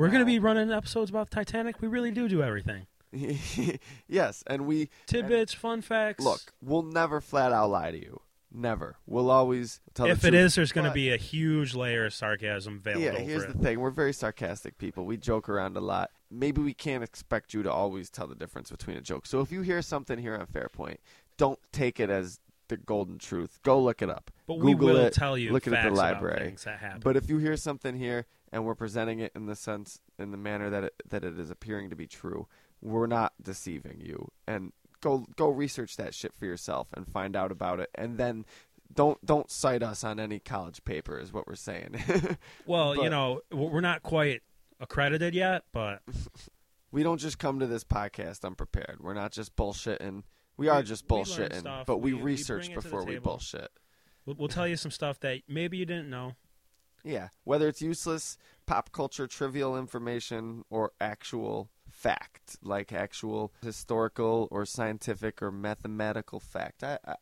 We're 0.00 0.08
going 0.08 0.20
to 0.20 0.24
be 0.24 0.38
running 0.38 0.72
episodes 0.72 1.10
about 1.10 1.30
Titanic. 1.30 1.82
We 1.82 1.86
really 1.88 2.10
do 2.10 2.26
do 2.26 2.42
everything. 2.42 2.86
yes, 4.08 4.42
and 4.46 4.66
we 4.66 4.88
Tidbits, 5.06 5.52
fun 5.52 5.82
facts. 5.82 6.24
look. 6.24 6.40
We'll 6.62 6.84
never 6.84 7.20
flat 7.20 7.52
out 7.52 7.68
lie 7.68 7.90
to 7.90 7.98
you. 7.98 8.22
Never. 8.50 8.96
We'll 9.06 9.30
always 9.30 9.82
tell 9.92 10.06
if 10.06 10.24
it 10.24 10.30
truth. 10.30 10.34
is, 10.40 10.54
there's 10.54 10.72
going 10.72 10.86
to 10.86 10.90
be 10.94 11.12
a 11.12 11.18
huge 11.18 11.74
layer 11.74 12.06
of 12.06 12.14
sarcasm 12.14 12.80
veiled 12.80 13.02
Yeah, 13.02 13.10
over 13.10 13.20
here's 13.20 13.42
it. 13.42 13.52
the 13.58 13.62
thing. 13.62 13.78
We're 13.78 13.90
very 13.90 14.14
sarcastic 14.14 14.78
people. 14.78 15.04
We 15.04 15.18
joke 15.18 15.50
around 15.50 15.76
a 15.76 15.80
lot. 15.80 16.12
Maybe 16.30 16.62
we 16.62 16.72
can't 16.72 17.04
expect 17.04 17.52
you 17.52 17.62
to 17.62 17.70
always 17.70 18.08
tell 18.08 18.26
the 18.26 18.34
difference 18.34 18.70
between 18.70 18.96
a 18.96 19.02
joke. 19.02 19.26
So 19.26 19.40
if 19.42 19.52
you 19.52 19.60
hear 19.60 19.82
something 19.82 20.18
here 20.18 20.34
on 20.34 20.46
Fairpoint, 20.46 20.96
don't 21.36 21.58
take 21.72 22.00
it 22.00 22.08
as 22.08 22.40
the 22.68 22.78
golden 22.78 23.18
truth. 23.18 23.58
Go 23.62 23.78
look 23.82 24.00
it 24.00 24.08
up. 24.08 24.30
but 24.46 24.58
we 24.60 24.72
Google 24.72 24.94
will 24.94 24.96
it, 25.06 25.12
tell 25.12 25.36
you 25.36 25.52
look 25.52 25.66
at 25.66 25.74
facts 25.74 25.84
the 25.84 25.92
about 25.92 26.14
library. 26.14 26.46
things 26.46 26.64
that 26.64 26.78
happen. 26.78 27.00
But 27.04 27.16
if 27.18 27.28
you 27.28 27.36
hear 27.36 27.56
something 27.58 27.96
here 27.96 28.24
and 28.52 28.64
we're 28.64 28.74
presenting 28.74 29.20
it 29.20 29.32
in 29.34 29.46
the 29.46 29.56
sense 29.56 30.00
in 30.18 30.30
the 30.30 30.36
manner 30.36 30.70
that 30.70 30.84
it, 30.84 30.94
that 31.08 31.24
it 31.24 31.38
is 31.38 31.50
appearing 31.50 31.90
to 31.90 31.96
be 31.96 32.06
true, 32.06 32.46
we're 32.80 33.06
not 33.06 33.32
deceiving 33.42 34.00
you. 34.00 34.30
And 34.46 34.72
go 35.00 35.26
go 35.36 35.48
research 35.48 35.96
that 35.96 36.14
shit 36.14 36.34
for 36.34 36.44
yourself 36.44 36.88
and 36.94 37.06
find 37.08 37.34
out 37.34 37.50
about 37.50 37.80
it 37.80 37.88
and 37.94 38.18
then 38.18 38.44
don't 38.92 39.24
don't 39.24 39.50
cite 39.50 39.82
us 39.82 40.02
on 40.04 40.18
any 40.20 40.38
college 40.40 40.84
paper 40.84 41.18
is 41.18 41.32
what 41.32 41.46
we're 41.46 41.54
saying. 41.54 42.02
well, 42.66 42.96
you 42.96 43.08
know, 43.08 43.40
we're 43.52 43.80
not 43.80 44.02
quite 44.02 44.42
accredited 44.80 45.34
yet, 45.34 45.62
but 45.72 46.02
we 46.90 47.02
don't 47.02 47.18
just 47.18 47.38
come 47.38 47.60
to 47.60 47.66
this 47.66 47.84
podcast 47.84 48.44
unprepared. 48.44 48.96
We're 49.00 49.14
not 49.14 49.30
just 49.32 49.54
bullshitting. 49.54 50.24
We 50.56 50.68
are 50.68 50.78
We- 50.78 50.82
just 50.84 51.04
we 51.08 51.16
bullshitting, 51.18 51.60
stuff. 51.60 51.86
but 51.86 51.98
we, 51.98 52.12
We- 52.14 52.18
we 52.18 52.24
research 52.32 52.74
before 52.74 53.04
we 53.04 53.18
bullshit. 53.18 53.70
we'll, 54.26 54.36
we'll 54.38 54.48
tell 54.48 54.66
you 54.66 54.76
some 54.76 54.90
stuff 54.90 55.20
that 55.20 55.42
maybe 55.48 55.76
you 55.78 55.86
didn't 55.86 56.10
know. 56.10 56.34
Yeah, 57.04 57.28
whether 57.44 57.68
it's 57.68 57.82
useless 57.82 58.36
pop 58.66 58.92
culture 58.92 59.26
trivial 59.26 59.76
information 59.78 60.64
or 60.70 60.92
actual 61.00 61.70
fact, 61.90 62.56
like 62.62 62.92
actual 62.92 63.52
historical 63.62 64.48
or 64.50 64.64
scientific 64.64 65.42
or 65.42 65.50
mathematical 65.50 66.40
fact. 66.40 66.82
I, 66.84 66.98
I, 67.04 67.14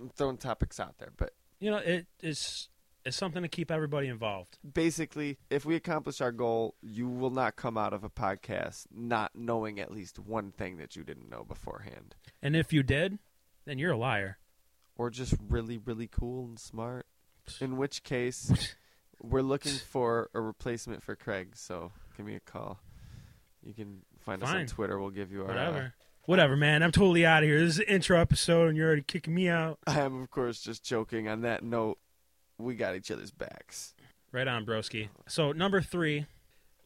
I'm 0.00 0.08
throwing 0.10 0.36
topics 0.38 0.80
out 0.80 0.98
there, 0.98 1.12
but 1.16 1.34
You 1.60 1.70
know, 1.70 1.78
it 1.78 2.06
is 2.22 2.68
it's 3.04 3.16
something 3.18 3.42
to 3.42 3.48
keep 3.48 3.70
everybody 3.70 4.08
involved. 4.08 4.56
basically, 4.72 5.38
if 5.50 5.66
we 5.66 5.74
accomplish 5.76 6.22
our 6.22 6.32
goal, 6.32 6.74
you 6.80 7.06
will 7.06 7.30
not 7.30 7.54
come 7.54 7.76
out 7.76 7.92
of 7.92 8.02
a 8.02 8.08
podcast 8.08 8.86
not 8.90 9.32
knowing 9.34 9.78
at 9.78 9.92
least 9.92 10.18
one 10.18 10.52
thing 10.52 10.78
that 10.78 10.96
you 10.96 11.04
didn't 11.04 11.28
know 11.28 11.44
beforehand. 11.44 12.14
And 12.42 12.56
if 12.56 12.72
you 12.72 12.82
did, 12.82 13.18
then 13.66 13.78
you're 13.78 13.92
a 13.92 13.98
liar. 13.98 14.38
or 14.96 15.10
just 15.10 15.34
really, 15.48 15.76
really 15.76 16.06
cool 16.08 16.44
and 16.46 16.58
smart. 16.58 17.06
In 17.60 17.76
which 17.76 18.02
case, 18.04 18.74
we're 19.22 19.42
looking 19.42 19.72
for 19.72 20.30
a 20.34 20.40
replacement 20.40 21.02
for 21.02 21.16
Craig. 21.16 21.56
So 21.56 21.92
give 22.16 22.26
me 22.26 22.36
a 22.36 22.40
call. 22.40 22.78
You 23.62 23.74
can 23.74 24.02
find 24.20 24.42
us 24.42 24.50
on 24.50 24.66
Twitter. 24.66 24.98
We'll 24.98 25.10
give 25.10 25.32
you 25.32 25.42
our. 25.42 25.48
Whatever. 25.48 25.94
Whatever, 26.26 26.56
man. 26.56 26.82
I'm 26.82 26.92
totally 26.92 27.26
out 27.26 27.42
of 27.42 27.48
here. 27.48 27.60
This 27.60 27.72
is 27.72 27.76
the 27.78 27.92
intro 27.92 28.18
episode, 28.18 28.68
and 28.68 28.76
you're 28.76 28.86
already 28.86 29.02
kicking 29.02 29.34
me 29.34 29.48
out. 29.48 29.78
Uh, 29.86 29.92
I 29.92 30.00
am, 30.00 30.22
of 30.22 30.30
course, 30.30 30.60
just 30.60 30.82
joking. 30.82 31.28
On 31.28 31.42
that 31.42 31.62
note, 31.62 31.98
we 32.58 32.74
got 32.74 32.96
each 32.96 33.10
other's 33.10 33.30
backs. 33.30 33.94
Right 34.32 34.48
on, 34.48 34.64
broski. 34.64 35.08
So 35.28 35.52
number 35.52 35.80
three, 35.82 36.26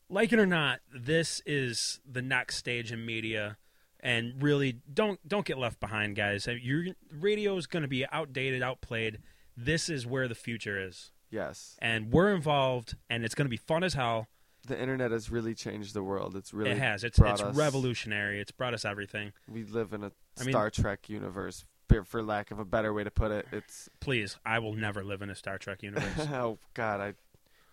like 0.09 0.33
it 0.33 0.39
or 0.39 0.47
not, 0.47 0.81
this 0.93 1.41
is 1.47 2.01
the 2.11 2.21
next 2.21 2.57
stage 2.57 2.91
in 2.91 3.07
media, 3.07 3.59
and 4.01 4.43
really 4.43 4.81
don't 4.93 5.21
don't 5.27 5.47
get 5.47 5.57
left 5.57 5.81
behind, 5.81 6.17
guys. 6.17 6.49
Your 6.61 6.87
radio 7.11 7.57
is 7.57 7.67
going 7.67 7.83
to 7.83 7.89
be 7.89 8.07
outdated, 8.11 8.63
outplayed. 8.63 9.19
This 9.57 9.89
is 9.89 10.07
where 10.07 10.29
the 10.29 10.35
future 10.35 10.81
is, 10.81 11.11
Yes. 11.31 11.77
and 11.81 12.13
we're 12.13 12.35
involved, 12.35 12.97
and 13.11 13.25
it's 13.25 13.35
going 13.35 13.47
to 13.47 13.51
be 13.51 13.57
fun 13.59 13.85
as 13.85 13.95
hell. 13.95 14.29
the 14.67 14.79
internet 14.81 15.11
has 15.11 15.31
really 15.31 15.55
changed 15.55 15.95
the 15.95 16.03
world. 16.03 16.37
It's 16.37 16.53
really 16.53 16.73
it 16.73 16.79
has. 16.79 17.05
It's 17.05 17.19
it's 17.19 17.43
us- 17.43 17.57
revolutionary. 17.57 18.41
It's 18.41 18.51
brought 18.51 18.75
us 18.75 18.85
everything. 18.85 19.33
We 19.51 19.65
live 19.65 19.93
in 19.93 20.05
a 20.05 20.13
I 20.41 20.45
mean- 20.45 20.53
Star 20.53 20.71
Trek 20.71 21.09
universe, 21.09 21.65
for- 22.05 22.23
lack 22.23 22.51
of 22.51 22.59
a 22.59 22.65
better 22.65 22.93
way 22.93 23.05
to 23.05 23.11
put 23.11 23.31
it. 23.31 23.47
It's 23.53 23.89
Please, 24.01 24.37
I 24.45 24.59
will 24.59 24.75
never 24.75 25.03
live 25.05 25.23
in 25.23 25.31
a 25.31 25.35
Star 25.35 25.59
Trek 25.59 25.83
universe. 25.83 26.27
oh 26.33 26.59
god, 26.75 27.01
I 27.01 27.15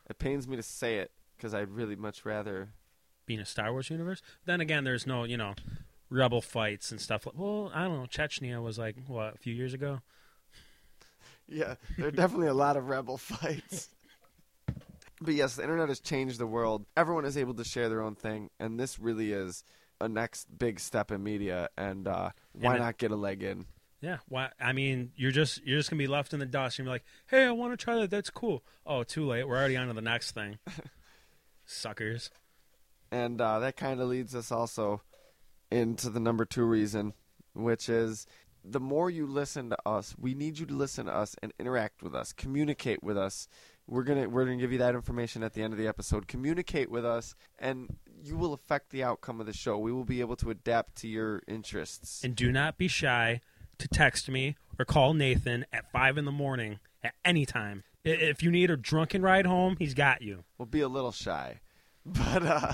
it 0.09 0.19
pains 0.19 0.47
me 0.47 0.55
to 0.55 0.63
say 0.63 0.99
it 0.99 1.11
because 1.35 1.53
I'd 1.53 1.69
really 1.69 1.95
much 1.95 2.23
rather. 2.25 2.69
being 3.25 3.39
a 3.39 3.45
Star 3.45 3.71
Wars 3.71 3.89
universe. 3.89 4.21
Then 4.45 4.61
again, 4.61 4.83
there's 4.83 5.05
no, 5.07 5.23
you 5.23 5.35
know, 5.37 5.55
rebel 6.09 6.41
fights 6.41 6.91
and 6.91 7.01
stuff. 7.01 7.27
Well, 7.33 7.71
I 7.73 7.83
don't 7.85 7.97
know. 7.99 8.05
Chechnya 8.07 8.61
was 8.63 8.77
like 8.77 8.95
what 9.07 9.35
a 9.35 9.37
few 9.37 9.53
years 9.53 9.73
ago. 9.73 10.01
Yeah, 11.47 11.75
there 11.97 12.07
are 12.07 12.11
definitely 12.11 12.47
a 12.47 12.53
lot 12.53 12.75
of 12.77 12.87
rebel 12.89 13.17
fights. 13.19 13.89
But 15.21 15.33
yes, 15.35 15.55
the 15.55 15.61
internet 15.63 15.89
has 15.89 15.99
changed 15.99 16.39
the 16.39 16.47
world. 16.47 16.85
Everyone 16.97 17.25
is 17.25 17.37
able 17.37 17.53
to 17.55 17.63
share 17.63 17.87
their 17.89 18.01
own 18.01 18.15
thing, 18.15 18.49
and 18.59 18.79
this 18.79 18.99
really 18.99 19.31
is 19.31 19.63
a 20.01 20.09
next 20.09 20.45
big 20.57 20.79
step 20.79 21.11
in 21.11 21.23
media. 21.23 21.69
And 21.77 22.07
uh, 22.07 22.31
why 22.53 22.73
And 22.73 22.81
it- 22.81 22.83
not 22.85 22.97
get 22.97 23.11
a 23.11 23.15
leg 23.15 23.43
in? 23.43 23.65
Yeah. 24.01 24.17
Why? 24.27 24.49
I 24.59 24.73
mean, 24.73 25.11
you're 25.15 25.31
just 25.31 25.63
you're 25.65 25.79
just 25.79 25.89
gonna 25.89 25.97
be 25.99 26.05
left 26.07 26.33
in 26.33 26.39
the 26.39 26.45
dust. 26.45 26.77
You're 26.77 26.85
be 26.85 26.89
like, 26.91 27.05
hey, 27.27 27.45
I 27.45 27.51
want 27.51 27.71
to 27.73 27.77
try 27.83 27.95
that. 27.95 28.09
That's 28.11 28.29
cool. 28.29 28.63
Oh, 28.85 29.03
too 29.03 29.25
late. 29.25 29.47
We're 29.47 29.55
already 29.57 29.77
on 29.77 29.87
to 29.87 29.93
the 29.93 30.01
next 30.01 30.31
thing. 30.31 30.59
Suckers. 31.65 32.29
And 33.11 33.39
uh, 33.39 33.59
that 33.59 33.77
kind 33.77 34.01
of 34.01 34.09
leads 34.09 34.35
us 34.35 34.51
also 34.51 35.01
into 35.71 36.09
the 36.09 36.19
number 36.19 36.45
two 36.45 36.65
reason, 36.65 37.13
which 37.53 37.89
is 37.89 38.27
the 38.67 38.79
more 38.79 39.09
you 39.09 39.27
listen 39.27 39.69
to 39.69 39.77
us, 39.85 40.15
we 40.17 40.33
need 40.33 40.57
you 40.57 40.65
to 40.65 40.73
listen 40.73 41.05
to 41.05 41.15
us 41.15 41.35
and 41.41 41.53
interact 41.59 42.01
with 42.01 42.15
us, 42.15 42.33
communicate 42.33 43.03
with 43.03 43.17
us. 43.17 43.47
We're 43.87 44.03
gonna 44.03 44.27
we're 44.27 44.45
gonna 44.45 44.57
give 44.57 44.71
you 44.71 44.79
that 44.79 44.95
information 44.95 45.43
at 45.43 45.53
the 45.53 45.61
end 45.61 45.71
of 45.73 45.79
the 45.79 45.87
episode. 45.87 46.27
Communicate 46.27 46.89
with 46.89 47.05
us, 47.05 47.35
and 47.59 47.97
you 48.23 48.35
will 48.35 48.53
affect 48.53 48.89
the 48.89 49.03
outcome 49.03 49.39
of 49.39 49.45
the 49.45 49.53
show. 49.53 49.77
We 49.77 49.91
will 49.91 50.05
be 50.05 50.21
able 50.21 50.35
to 50.37 50.49
adapt 50.49 50.95
to 51.01 51.07
your 51.07 51.43
interests. 51.47 52.23
And 52.23 52.35
do 52.35 52.51
not 52.51 52.77
be 52.77 52.87
shy 52.87 53.41
to 53.77 53.87
text 53.87 54.29
me 54.29 54.55
or 54.79 54.85
call 54.85 55.13
Nathan 55.13 55.65
at 55.71 55.91
five 55.91 56.17
in 56.17 56.25
the 56.25 56.31
morning 56.31 56.79
at 57.03 57.13
any 57.23 57.45
time. 57.45 57.83
If 58.03 58.41
you 58.41 58.49
need 58.51 58.71
a 58.71 58.77
drunken 58.77 59.21
ride 59.21 59.45
home, 59.45 59.75
he's 59.77 59.93
got 59.93 60.21
you. 60.21 60.43
we'll 60.57 60.65
be 60.65 60.81
a 60.81 60.87
little 60.87 61.11
shy, 61.11 61.59
but 62.05 62.43
uh, 62.43 62.73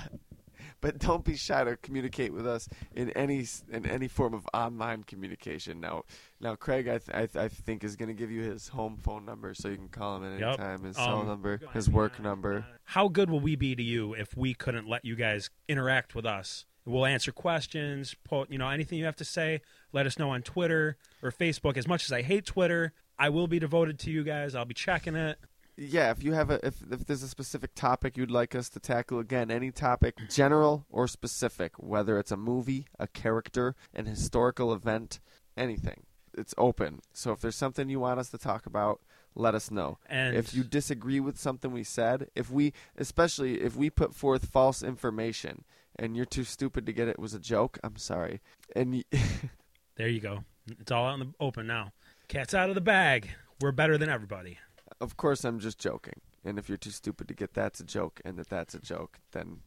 but 0.81 0.97
don't 0.99 1.23
be 1.23 1.35
shy 1.35 1.63
to 1.63 1.77
communicate 1.77 2.33
with 2.33 2.45
us 2.47 2.67
in 2.93 3.11
any 3.11 3.45
in 3.71 3.85
any 3.85 4.07
form 4.07 4.33
of 4.33 4.45
online 4.53 5.03
communication. 5.03 5.79
Now, 5.79 6.03
now 6.39 6.55
Craig, 6.55 6.87
I 6.87 6.97
th- 6.97 7.09
I, 7.13 7.25
th- 7.27 7.35
I 7.37 7.47
think 7.47 7.83
is 7.83 7.95
going 7.95 8.09
to 8.09 8.13
give 8.15 8.31
you 8.31 8.41
his 8.41 8.67
home 8.69 8.97
phone 8.97 9.23
number 9.25 9.53
so 9.53 9.69
you 9.69 9.77
can 9.77 9.89
call 9.89 10.17
him 10.17 10.23
at 10.25 10.31
any 10.33 10.41
Yep. 10.41 10.57
time. 10.57 10.83
His 10.83 10.95
cell 10.95 11.19
Um, 11.21 11.27
number, 11.27 11.59
his 11.73 11.89
work 11.89 12.19
number. 12.19 12.65
How 12.85 13.07
good 13.07 13.29
will 13.29 13.39
we 13.39 13.55
be 13.55 13.75
to 13.75 13.83
you 13.83 14.13
if 14.13 14.35
we 14.35 14.53
couldn't 14.53 14.87
let 14.87 15.05
you 15.05 15.15
guys 15.15 15.49
interact 15.69 16.15
with 16.15 16.25
us? 16.25 16.65
We'll 16.83 17.05
answer 17.05 17.31
questions, 17.31 18.15
po- 18.23 18.47
you 18.49 18.57
know, 18.57 18.67
anything 18.69 18.97
you 18.97 19.05
have 19.05 19.15
to 19.17 19.25
say, 19.25 19.61
let 19.93 20.07
us 20.07 20.17
know 20.17 20.31
on 20.31 20.41
Twitter 20.41 20.97
or 21.21 21.31
Facebook. 21.31 21.77
As 21.77 21.87
much 21.87 22.05
as 22.05 22.11
I 22.11 22.23
hate 22.23 22.45
Twitter, 22.47 22.93
I 23.19 23.29
will 23.29 23.45
be 23.45 23.59
devoted 23.59 23.99
to 23.99 24.09
you 24.11 24.23
guys. 24.23 24.55
I'll 24.55 24.65
be 24.65 24.73
checking 24.73 25.15
it. 25.15 25.37
Yeah, 25.77 26.11
if 26.11 26.23
you 26.23 26.33
have 26.33 26.49
a 26.51 26.65
if 26.65 26.75
if 26.91 27.05
there's 27.05 27.23
a 27.23 27.27
specific 27.27 27.73
topic 27.75 28.17
you'd 28.17 28.29
like 28.31 28.53
us 28.55 28.69
to 28.69 28.79
tackle, 28.79 29.19
again, 29.19 29.49
any 29.49 29.71
topic, 29.71 30.17
general 30.29 30.85
or 30.89 31.07
specific, 31.07 31.73
whether 31.77 32.19
it's 32.19 32.31
a 32.31 32.37
movie, 32.37 32.85
a 32.99 33.07
character, 33.07 33.75
an 33.93 34.05
historical 34.05 34.73
event, 34.73 35.19
anything, 35.57 36.03
it's 36.37 36.53
open. 36.57 36.99
So 37.13 37.31
if 37.31 37.39
there's 37.41 37.55
something 37.55 37.89
you 37.89 37.99
want 37.99 38.19
us 38.19 38.29
to 38.29 38.37
talk 38.37 38.65
about, 38.65 39.01
let 39.33 39.55
us 39.55 39.71
know. 39.71 39.97
And 40.07 40.35
if 40.35 40.53
you 40.53 40.63
disagree 40.63 41.19
with 41.19 41.39
something 41.39 41.71
we 41.71 41.83
said, 41.83 42.27
if 42.35 42.51
we, 42.51 42.73
especially 42.97 43.61
if 43.61 43.75
we 43.75 43.89
put 43.89 44.13
forth 44.13 44.45
false 44.49 44.83
information 44.83 45.63
and 45.97 46.15
you're 46.15 46.25
too 46.25 46.43
stupid 46.43 46.85
to 46.85 46.93
get 46.93 47.07
it 47.07 47.17
was 47.17 47.33
a 47.33 47.39
joke, 47.39 47.79
I'm 47.83 47.97
sorry. 47.97 48.41
And 48.75 48.91
y- 48.93 49.19
there 49.95 50.09
you 50.09 50.19
go. 50.19 50.43
It's 50.79 50.91
all 50.91 51.07
out 51.07 51.13
in 51.15 51.19
the 51.21 51.33
open 51.39 51.65
now. 51.65 51.93
Cat's 52.27 52.53
out 52.53 52.69
of 52.69 52.75
the 52.75 52.81
bag. 52.81 53.29
We're 53.59 53.71
better 53.71 53.97
than 53.97 54.09
everybody. 54.09 54.59
Of 55.01 55.17
course, 55.17 55.43
I'm 55.43 55.59
just 55.59 55.79
joking. 55.79 56.21
And 56.45 56.57
if 56.57 56.69
you're 56.69 56.77
too 56.77 56.91
stupid 56.91 57.27
to 57.27 57.33
get 57.33 57.53
that's 57.53 57.79
a 57.79 57.83
joke 57.83 58.21
and 58.23 58.37
that 58.37 58.49
that's 58.49 58.73
a 58.73 58.79
joke, 58.79 59.19
then 59.31 59.59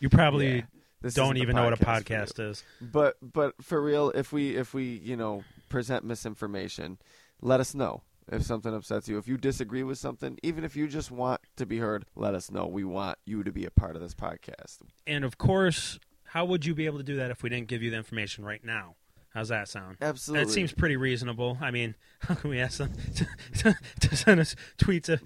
You 0.00 0.08
probably 0.08 0.56
yeah, 0.56 0.62
this 1.00 1.14
don't 1.14 1.36
even 1.36 1.56
know 1.56 1.64
what 1.64 1.72
a 1.80 1.84
podcast 1.84 2.40
is. 2.40 2.64
But 2.80 3.16
but 3.20 3.54
for 3.62 3.80
real, 3.82 4.10
if 4.10 4.32
we 4.32 4.56
if 4.56 4.74
we 4.74 4.84
you 4.84 5.16
know 5.16 5.44
present 5.68 6.04
misinformation, 6.04 6.98
let 7.40 7.60
us 7.60 7.74
know 7.74 8.02
if 8.30 8.42
something 8.42 8.74
upsets 8.74 9.08
you. 9.08 9.18
If 9.18 9.28
you 9.28 9.36
disagree 9.36 9.82
with 9.82 9.98
something, 9.98 10.38
even 10.42 10.64
if 10.64 10.76
you 10.76 10.88
just 10.88 11.10
want 11.10 11.40
to 11.56 11.66
be 11.66 11.78
heard, 11.78 12.04
let 12.16 12.34
us 12.34 12.50
know. 12.50 12.66
We 12.66 12.84
want 12.84 13.18
you 13.24 13.42
to 13.44 13.52
be 13.52 13.64
a 13.64 13.70
part 13.70 13.96
of 13.96 14.02
this 14.02 14.14
podcast. 14.14 14.78
And 15.06 15.24
of 15.24 15.38
course, 15.38 15.98
how 16.24 16.44
would 16.44 16.66
you 16.66 16.74
be 16.74 16.86
able 16.86 16.98
to 16.98 17.04
do 17.04 17.16
that 17.16 17.30
if 17.30 17.42
we 17.42 17.48
didn't 17.48 17.68
give 17.68 17.82
you 17.82 17.90
the 17.90 17.96
information 17.96 18.44
right 18.44 18.64
now? 18.64 18.96
How's 19.38 19.50
that 19.50 19.68
sound? 19.68 19.98
Absolutely. 20.00 20.44
That 20.44 20.50
seems 20.50 20.72
pretty 20.72 20.96
reasonable. 20.96 21.58
I 21.60 21.70
mean, 21.70 21.94
how 22.22 22.34
can 22.34 22.50
we 22.50 22.58
ask 22.58 22.78
them 22.78 22.92
to, 23.14 23.26
to, 23.58 23.78
to 24.00 24.16
send 24.16 24.40
us 24.40 24.56
tweets 24.78 25.16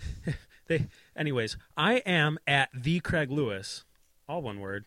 they? 0.67 0.89
Anyways, 1.17 1.57
I 1.79 1.95
am 2.05 2.39
at 2.47 2.69
the 2.75 3.01
Craig 3.01 3.31
Lewis, 3.31 3.87
all 4.29 4.43
one 4.43 4.61
word, 4.61 4.85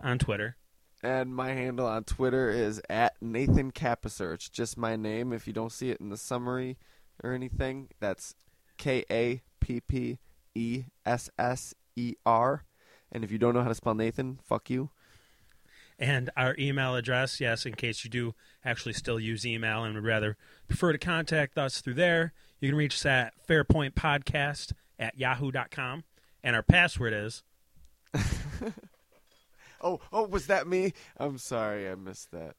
on 0.00 0.20
Twitter. 0.20 0.58
And 1.02 1.34
my 1.34 1.48
handle 1.48 1.88
on 1.88 2.04
Twitter 2.04 2.50
is 2.50 2.80
at 2.88 3.16
Nathan 3.20 3.72
Kappesser. 3.72 4.32
It's 4.32 4.48
just 4.48 4.78
my 4.78 4.94
name. 4.94 5.32
If 5.32 5.48
you 5.48 5.52
don't 5.52 5.72
see 5.72 5.90
it 5.90 6.00
in 6.00 6.10
the 6.10 6.16
summary 6.16 6.78
or 7.24 7.32
anything, 7.32 7.88
that's 7.98 8.36
K 8.78 9.04
A 9.10 9.42
P 9.58 9.80
P 9.80 10.20
E 10.54 10.84
S 11.04 11.28
S 11.36 11.74
E 11.96 12.14
R. 12.24 12.62
And 13.10 13.24
if 13.24 13.32
you 13.32 13.38
don't 13.38 13.54
know 13.54 13.62
how 13.62 13.68
to 13.70 13.74
spell 13.74 13.96
Nathan, 13.96 14.38
fuck 14.44 14.70
you. 14.70 14.90
And 15.98 16.30
our 16.36 16.56
email 16.58 16.96
address, 16.96 17.40
yes, 17.40 17.64
in 17.64 17.74
case 17.74 18.04
you 18.04 18.10
do 18.10 18.34
actually 18.64 18.94
still 18.94 19.20
use 19.20 19.46
email 19.46 19.84
and 19.84 19.94
would 19.94 20.04
rather 20.04 20.36
prefer 20.68 20.92
to 20.92 20.98
contact 20.98 21.58
us 21.58 21.80
through 21.80 21.94
there, 21.94 22.32
you 22.60 22.68
can 22.68 22.76
reach 22.76 22.94
us 22.94 23.06
at 23.06 23.34
fairpointpodcast 23.46 24.72
at 24.98 25.18
yahoo.com. 25.18 26.04
And 26.42 26.56
our 26.56 26.62
password 26.62 27.12
is 27.12 27.42
Oh, 29.82 30.00
oh, 30.12 30.26
was 30.26 30.46
that 30.46 30.66
me? 30.66 30.92
I'm 31.16 31.38
sorry, 31.38 31.88
I 31.88 31.96
missed 31.96 32.30
that. 32.30 32.54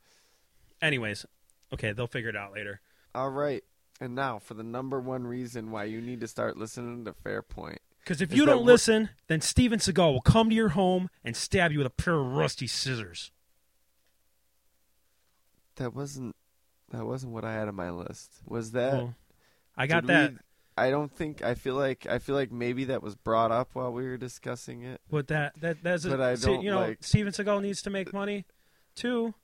Anyways, 0.82 1.26
okay, 1.74 1.94
they'll 1.94 2.08
figure 2.08 2.30
it 2.30 2.36
out 2.36 2.54
later. 2.54 2.82
All 3.16 3.30
right. 3.30 3.64
And 4.02 4.16
now 4.16 4.40
for 4.40 4.56
the 4.56 4.64
number 4.64 5.00
one 5.00 5.26
reason 5.26 5.72
why 5.72 5.86
you 5.86 6.02
need 6.02 6.20
to 6.20 6.28
start 6.28 6.58
listening 6.58 7.06
to 7.06 7.14
Fairpoint. 7.14 7.78
Because 8.04 8.22
if 8.22 8.32
Is 8.32 8.38
you 8.38 8.46
don't 8.46 8.66
listen, 8.66 9.10
then 9.28 9.40
Steven 9.40 9.80
Seagal 9.80 10.12
will 10.14 10.22
come 10.22 10.50
to 10.50 10.56
your 10.56 10.70
home 10.70 11.10
and 11.24 11.36
stab 11.38 11.72
you 11.72 11.78
with 11.78 11.88
a 11.88 11.92
pair 11.92 12.16
of 12.16 12.34
rusty 12.34 12.68
scissors. 12.68 13.32
That 15.76 15.94
wasn't 15.96 16.36
that 16.92 17.06
wasn't 17.06 17.34
what 17.34 17.44
I 17.46 17.54
had 17.54 17.68
on 17.68 17.76
my 17.76 17.90
list. 17.90 18.42
Was 18.46 18.72
that 18.74 18.94
Well, 18.94 19.16
I 19.76 19.88
got 19.88 20.06
that. 20.08 20.34
we- 20.34 20.38
I 20.76 20.90
don't 20.90 21.16
think 21.16 21.44
I 21.44 21.54
feel 21.54 21.76
like 21.76 22.06
I 22.08 22.18
feel 22.20 22.36
like 22.36 22.52
maybe 22.52 22.86
that 22.86 23.04
was 23.04 23.16
brought 23.16 23.52
up 23.52 23.70
while 23.74 23.94
we 23.94 24.04
were 24.04 24.18
discussing 24.18 24.82
it. 24.84 25.02
But 25.10 25.28
that 25.28 25.54
that 25.62 25.84
that's 25.84 26.04
But 26.06 26.20
a, 26.20 26.24
I 26.24 26.36
don't 26.36 26.62
you 26.64 26.72
know 26.72 26.80
like- 26.80 27.04
Steven 27.04 27.32
Seagal 27.32 27.62
needs 27.62 27.82
to 27.84 27.90
make 27.92 28.12
money 28.12 28.46
too, 28.96 29.36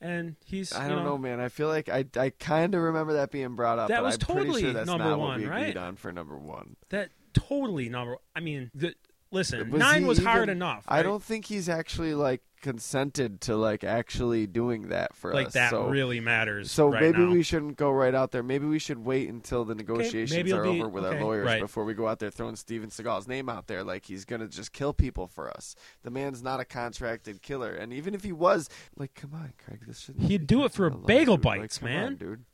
and 0.00 0.36
he's 0.44 0.72
I 0.72 0.88
don't 0.88 1.04
know, 1.04 1.18
man. 1.18 1.40
I 1.40 1.48
feel 1.48 1.66
like 1.68 1.88
I 1.88 2.04
I 2.16 2.30
kind 2.30 2.74
of 2.74 2.82
remember 2.82 3.14
that 3.14 3.30
being 3.32 3.56
brought 3.56 3.78
up. 3.80 3.88
That 3.88 3.96
but 3.98 4.04
was 4.04 4.14
I'm 4.14 4.20
totally 4.20 4.62
sure 4.62 4.72
that's 4.72 4.86
number 4.86 5.04
not 5.10 5.18
one, 5.18 5.28
what 5.28 5.38
we 5.38 5.44
agreed 5.44 5.56
right? 5.60 5.76
on 5.76 5.96
for 5.96 6.12
number 6.12 6.38
one. 6.38 6.76
that 6.90 7.10
totally 7.32 7.88
number. 7.88 8.16
I 8.34 8.40
mean, 8.40 8.70
the, 8.74 8.94
listen, 9.30 9.70
Was 9.70 9.78
nine 9.78 10.06
was 10.06 10.18
hard 10.22 10.44
even- 10.44 10.56
enough. 10.56 10.84
I 10.88 11.02
don't 11.02 11.22
think 11.22 11.46
he's 11.46 11.68
actually 11.68 12.14
like 12.14 12.42
consented 12.62 13.40
to 13.40 13.56
like 13.56 13.84
actually 13.84 14.46
doing 14.46 14.88
that 14.88 15.16
for 15.16 15.32
like 15.32 15.46
us. 15.46 15.52
that 15.54 15.70
so, 15.70 15.88
really 15.88 16.20
matters. 16.20 16.70
So 16.70 16.88
right 16.88 17.00
maybe 17.00 17.20
now. 17.20 17.30
we 17.30 17.42
shouldn't 17.42 17.78
go 17.78 17.90
right 17.90 18.14
out 18.14 18.32
there. 18.32 18.42
Maybe 18.42 18.66
we 18.66 18.78
should 18.78 18.98
wait 18.98 19.30
until 19.30 19.64
the 19.64 19.74
negotiations 19.74 20.32
maybe 20.32 20.52
are 20.52 20.62
be- 20.62 20.68
over 20.80 20.88
with 20.90 21.04
okay, 21.06 21.16
our 21.16 21.24
lawyers 21.24 21.46
right. 21.46 21.60
before 21.62 21.84
we 21.84 21.94
go 21.94 22.06
out 22.06 22.18
there 22.18 22.30
throwing 22.30 22.56
Steven 22.56 22.90
Seagal's 22.90 23.26
name 23.26 23.48
out 23.48 23.66
there 23.66 23.82
like 23.82 24.04
he's 24.04 24.26
gonna 24.26 24.46
just 24.46 24.72
kill 24.74 24.92
people 24.92 25.26
for 25.26 25.50
us. 25.50 25.74
The 26.02 26.10
man's 26.10 26.42
not 26.42 26.60
a 26.60 26.66
contracted 26.66 27.40
killer, 27.40 27.72
and 27.72 27.94
even 27.94 28.14
if 28.14 28.22
he 28.24 28.32
was, 28.32 28.68
like, 28.96 29.14
come 29.14 29.32
on, 29.32 29.54
Craig, 29.64 29.80
this 29.86 30.00
should 30.00 30.16
He'd 30.20 30.46
do 30.46 30.64
it 30.64 30.72
for 30.72 30.86
a 30.86 30.90
bagel 30.90 31.38
bites, 31.38 31.80
like, 31.80 31.90
man. 31.90 32.06
on, 32.08 32.16
dude. 32.16 32.44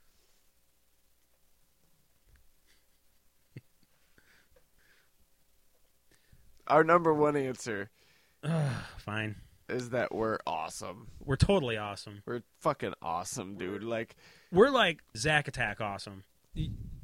Our 6.68 6.84
number 6.84 7.14
one 7.14 7.36
answer 7.36 7.90
Fine, 8.98 9.36
is 9.68 9.90
that 9.90 10.14
we're 10.14 10.38
awesome. 10.46 11.08
we're 11.24 11.36
totally 11.36 11.76
awesome. 11.76 12.22
We're 12.26 12.42
fucking 12.60 12.94
awesome, 13.02 13.56
dude. 13.56 13.82
Like 13.82 14.16
We're 14.52 14.70
like 14.70 15.02
Zack 15.16 15.48
Attack 15.48 15.80
awesome. 15.80 16.24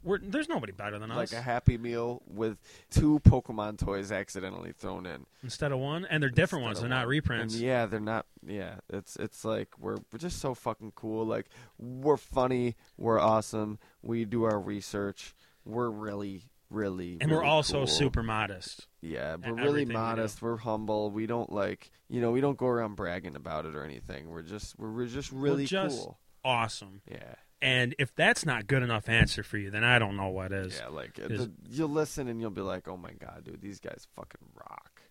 We're, 0.05 0.19
there's 0.19 0.49
nobody 0.49 0.73
better 0.73 0.99
than 0.99 1.11
us. 1.11 1.17
like 1.17 1.33
a 1.33 1.43
happy 1.43 1.79
meal 1.79 2.23
with 2.27 2.59
two 2.91 3.21
Pokemon 3.21 3.79
toys 3.79 4.11
accidentally 4.11 4.73
thrown 4.73 5.07
in. 5.07 5.27
Instead 5.45 5.71
of 5.71 5.79
one, 5.79 6.07
and 6.07 6.21
they're 6.21 6.31
different 6.31 6.65
ones. 6.65 6.81
They're 6.81 6.89
not 6.89 7.07
reprints. 7.07 7.55
And 7.55 7.63
yeah, 7.63 7.87
they're 7.87 8.01
not. 8.01 8.27
Yeah, 8.45 8.77
it's 8.89 9.15
it's 9.17 9.45
like 9.45 9.69
we're 9.79 9.99
we're 10.13 10.19
just 10.19 10.41
so 10.41 10.55
fucking 10.55 10.93
cool. 10.97 11.25
Like 11.25 11.47
we're 11.79 12.17
funny, 12.17 12.75
we're 12.97 13.21
awesome. 13.21 13.79
We 14.03 14.25
do 14.25 14.43
our 14.45 14.59
research. 14.59 15.35
We're 15.65 15.91
really 15.91 16.51
really, 16.73 17.19
and 17.21 17.31
we're 17.31 17.45
also 17.45 17.79
cool. 17.79 17.87
super 17.87 18.23
modest. 18.23 18.87
Yeah, 19.01 19.37
we're 19.37 19.55
really 19.55 19.85
modest. 19.85 20.41
We 20.43 20.49
are 20.51 20.57
humble. 20.57 21.11
We 21.11 21.27
don't 21.27 21.53
like, 21.53 21.91
you 22.09 22.21
know, 22.21 22.31
we 22.31 22.41
don't 22.41 22.57
go 22.59 22.67
around 22.67 22.95
bragging 22.97 23.37
about 23.37 23.67
it 23.67 23.75
or 23.75 23.85
anything. 23.85 24.31
We're 24.31 24.43
just, 24.43 24.79
we're, 24.79 24.91
we're 24.93 25.07
just 25.07 25.31
really 25.33 25.65
just- 25.67 25.99
cool. 25.99 26.19
Awesome. 26.45 27.03
Yeah, 27.09 27.35
And 27.61 27.95
if 28.01 28.13
that's 28.17 28.45
not 28.45 28.67
good 28.67 28.83
enough 28.83 29.09
answer 29.09 29.45
for 29.45 29.59
you, 29.59 29.71
then 29.71 29.85
I 29.85 30.01
don't 30.01 30.17
know 30.17 30.31
what 30.31 30.51
is. 30.53 30.77
yeah. 30.77 30.89
Like 30.89 31.21
uh, 31.23 31.27
is- 31.33 31.47
the, 31.47 31.53
you'll 31.71 31.89
listen 31.89 32.27
and 32.27 32.41
you'll 32.41 32.51
be 32.51 32.63
like, 32.63 32.89
oh 32.89 32.97
my 32.97 33.13
god, 33.13 33.45
dude, 33.45 33.61
these 33.61 33.79
guys 33.79 34.09
fucking 34.17 34.49
rock. 34.57 35.03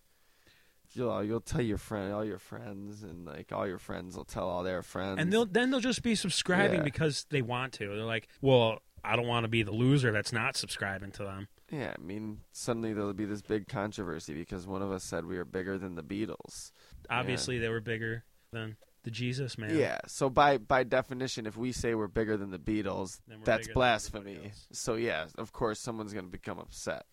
You'll 0.93 1.23
you'll 1.23 1.39
tell 1.39 1.61
your 1.61 1.77
friend, 1.77 2.11
all 2.11 2.25
your 2.25 2.37
friends, 2.37 3.01
and 3.01 3.25
like 3.25 3.53
all 3.53 3.65
your 3.65 3.77
friends 3.77 4.17
will 4.17 4.25
tell 4.25 4.49
all 4.49 4.61
their 4.63 4.83
friends. 4.83 5.19
And 5.21 5.31
they'll 5.31 5.45
then 5.45 5.71
they'll 5.71 5.79
just 5.79 6.03
be 6.03 6.15
subscribing 6.15 6.79
Yeah. 6.79 6.83
because 6.83 7.25
they 7.29 7.41
want 7.41 7.71
to. 7.75 7.87
They're 7.87 8.03
like, 8.03 8.27
well, 8.41 8.79
I 9.03 9.15
don't 9.15 9.27
want 9.27 9.43
to 9.45 9.47
be 9.47 9.63
the 9.63 9.71
loser 9.71 10.11
that's 10.11 10.31
not 10.31 10.55
subscribing 10.55 11.11
to 11.11 11.23
them. 11.23 11.47
Yeah, 11.71 11.93
I 11.97 12.01
mean, 12.01 12.41
suddenly 12.51 12.93
there'll 12.93 13.13
be 13.13 13.25
this 13.25 13.41
big 13.41 13.67
controversy 13.67 14.33
because 14.33 14.67
one 14.67 14.81
of 14.81 14.91
us 14.91 15.03
said 15.03 15.25
we 15.25 15.37
were 15.37 15.45
bigger 15.45 15.77
than 15.77 15.95
the 15.95 16.03
Beatles. 16.03 16.71
Obviously, 17.09 17.57
they 17.57 17.69
were 17.69 17.79
bigger 17.79 18.23
than 18.51 18.75
the 19.03 19.11
Jesus 19.11 19.57
man. 19.57 19.77
Yeah. 19.77 19.99
So 20.07 20.29
by 20.29 20.57
by 20.57 20.83
definition, 20.83 21.45
if 21.45 21.57
we 21.57 21.71
say 21.71 21.95
we're 21.95 22.07
bigger 22.07 22.37
than 22.37 22.51
the 22.51 22.59
Beatles, 22.59 23.19
that's 23.43 23.67
blasphemy. 23.69 24.51
So 24.71 24.95
yeah, 24.95 25.25
of 25.37 25.51
course, 25.51 25.79
someone's 25.79 26.13
going 26.13 26.25
to 26.25 26.31
become 26.31 26.59
upset. 26.59 27.05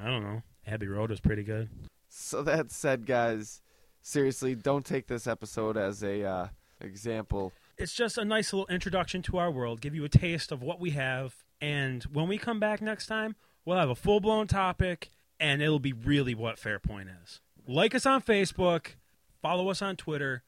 I 0.00 0.06
don't 0.06 0.22
know. 0.22 0.42
Abbey 0.66 0.86
Road 0.86 1.10
was 1.10 1.20
pretty 1.20 1.42
good. 1.42 1.70
So 2.08 2.42
that 2.42 2.70
said, 2.70 3.06
guys, 3.06 3.62
seriously, 4.02 4.54
don't 4.54 4.84
take 4.84 5.06
this 5.06 5.26
episode 5.26 5.76
as 5.76 6.02
a 6.02 6.24
uh, 6.24 6.46
example. 6.80 7.52
It's 7.78 7.94
just 7.94 8.18
a 8.18 8.24
nice 8.24 8.52
little 8.52 8.66
introduction 8.66 9.22
to 9.22 9.38
our 9.38 9.52
world, 9.52 9.80
give 9.80 9.94
you 9.94 10.04
a 10.04 10.08
taste 10.08 10.50
of 10.50 10.62
what 10.62 10.80
we 10.80 10.90
have, 10.90 11.44
and 11.60 12.02
when 12.12 12.26
we 12.26 12.36
come 12.36 12.58
back 12.58 12.82
next 12.82 13.06
time, 13.06 13.36
we'll 13.64 13.76
have 13.78 13.88
a 13.88 13.94
full 13.94 14.18
blown 14.18 14.48
topic, 14.48 15.10
and 15.38 15.62
it'll 15.62 15.78
be 15.78 15.92
really 15.92 16.34
what 16.34 16.56
Fairpoint 16.56 17.06
is. 17.22 17.40
Like 17.68 17.94
us 17.94 18.04
on 18.04 18.20
Facebook, 18.20 18.94
follow 19.40 19.70
us 19.70 19.80
on 19.80 19.94
Twitter. 19.94 20.42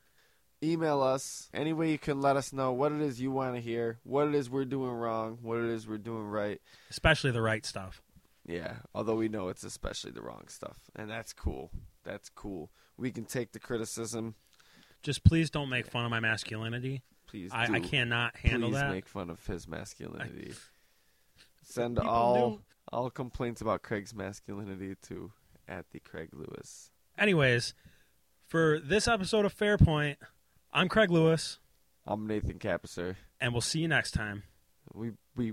Email 0.61 1.01
us 1.03 1.49
any 1.55 1.73
way 1.73 1.93
you 1.93 1.99
can. 1.99 2.21
Let 2.21 2.37
us 2.37 2.53
know 2.53 2.73
what 2.73 2.91
it 2.91 3.01
is 3.01 3.21
you 3.21 3.31
want 3.31 3.55
to 3.55 3.61
hear, 3.61 4.01
what 4.03 4.27
it 4.27 4.35
is 4.35 4.51
we're 4.51 4.65
doing 4.65 4.91
wrong, 4.91 5.39
what 5.41 5.59
it 5.59 5.71
is 5.71 5.87
we're 5.87 5.99
doing 5.99 6.25
right. 6.25 6.61
especially 6.91 7.31
the 7.31 7.41
right 7.41 7.65
stuff. 7.65 8.03
Yeah, 8.45 8.79
although 8.93 9.15
we 9.15 9.29
know 9.29 9.51
it's 9.51 9.63
especially 9.63 10.11
the 10.11 10.23
wrong 10.23 10.49
stuff, 10.49 10.79
and 10.97 11.09
that's 11.09 11.33
cool. 11.33 11.71
That's 12.03 12.29
cool. 12.29 12.73
We 12.97 13.13
can 13.13 13.25
take 13.25 13.53
the 13.53 13.61
criticism. 13.61 14.35
Just 15.05 15.23
please 15.23 15.49
don't 15.49 15.69
make 15.69 15.87
fun 15.87 16.05
of 16.05 16.11
my 16.11 16.19
masculinity. 16.19 17.03
Please, 17.31 17.51
I, 17.55 17.67
do. 17.67 17.75
I 17.75 17.81
cannot 17.81 18.37
handle 18.37 18.71
Please 18.71 18.79
that. 18.81 18.91
make 18.91 19.07
fun 19.09 19.31
of 19.31 19.45
his 19.47 19.69
masculinity. 19.69 20.53
Send 21.63 21.97
People 21.97 22.11
all 22.11 22.51
do. 22.57 22.61
all 22.93 23.11
complaints 23.11 23.61
about 23.61 23.83
Craig's 23.83 24.15
masculinity 24.15 24.97
to 25.03 25.31
at 25.69 25.85
the 25.93 26.01
Craig 26.01 26.31
Lewis. 26.33 26.91
Anyways, 27.19 27.75
for 28.49 28.81
this 28.81 29.07
episode 29.07 29.45
of 29.45 29.57
Fairpoint, 29.57 30.17
I'm 30.73 30.89
Craig 30.89 31.11
Lewis, 31.11 31.59
I'm 32.07 32.27
Nathan 32.27 32.59
Kappesser. 32.59 33.15
and 33.41 33.53
we'll 33.53 33.61
see 33.61 33.81
you 33.81 33.89
next 33.89 34.11
time. 34.13 34.43
We 34.93 35.13
we 35.37 35.53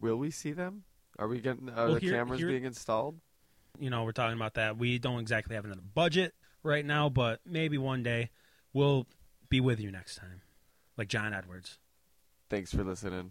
will 0.00 0.16
we 0.16 0.30
see 0.30 0.52
them? 0.52 0.84
Are 1.18 1.28
we 1.28 1.40
getting 1.40 1.68
are 1.68 1.86
Well, 1.86 1.94
the 1.94 2.00
here- 2.00 2.12
cameras 2.14 2.40
here- 2.40 2.48
being 2.48 2.64
installed? 2.64 3.20
You 3.78 3.90
know, 3.90 4.04
we're 4.04 4.12
talking 4.12 4.36
about 4.36 4.54
that. 4.54 4.78
We 4.78 4.98
don't 4.98 5.20
exactly 5.20 5.54
have 5.54 5.64
another 5.64 5.82
budget 5.94 6.34
right 6.62 6.84
now, 6.84 7.08
but 7.10 7.40
maybe 7.44 7.76
one 7.78 8.02
day 8.02 8.30
we'll 8.72 9.06
be 9.50 9.60
with 9.60 9.78
you 9.80 9.90
next 9.90 10.16
time, 10.16 10.40
like 10.98 11.08
John 11.08 11.32
Edwards. 11.32 11.78
Thanks 12.50 12.72
for 12.72 12.84
listening. 12.84 13.30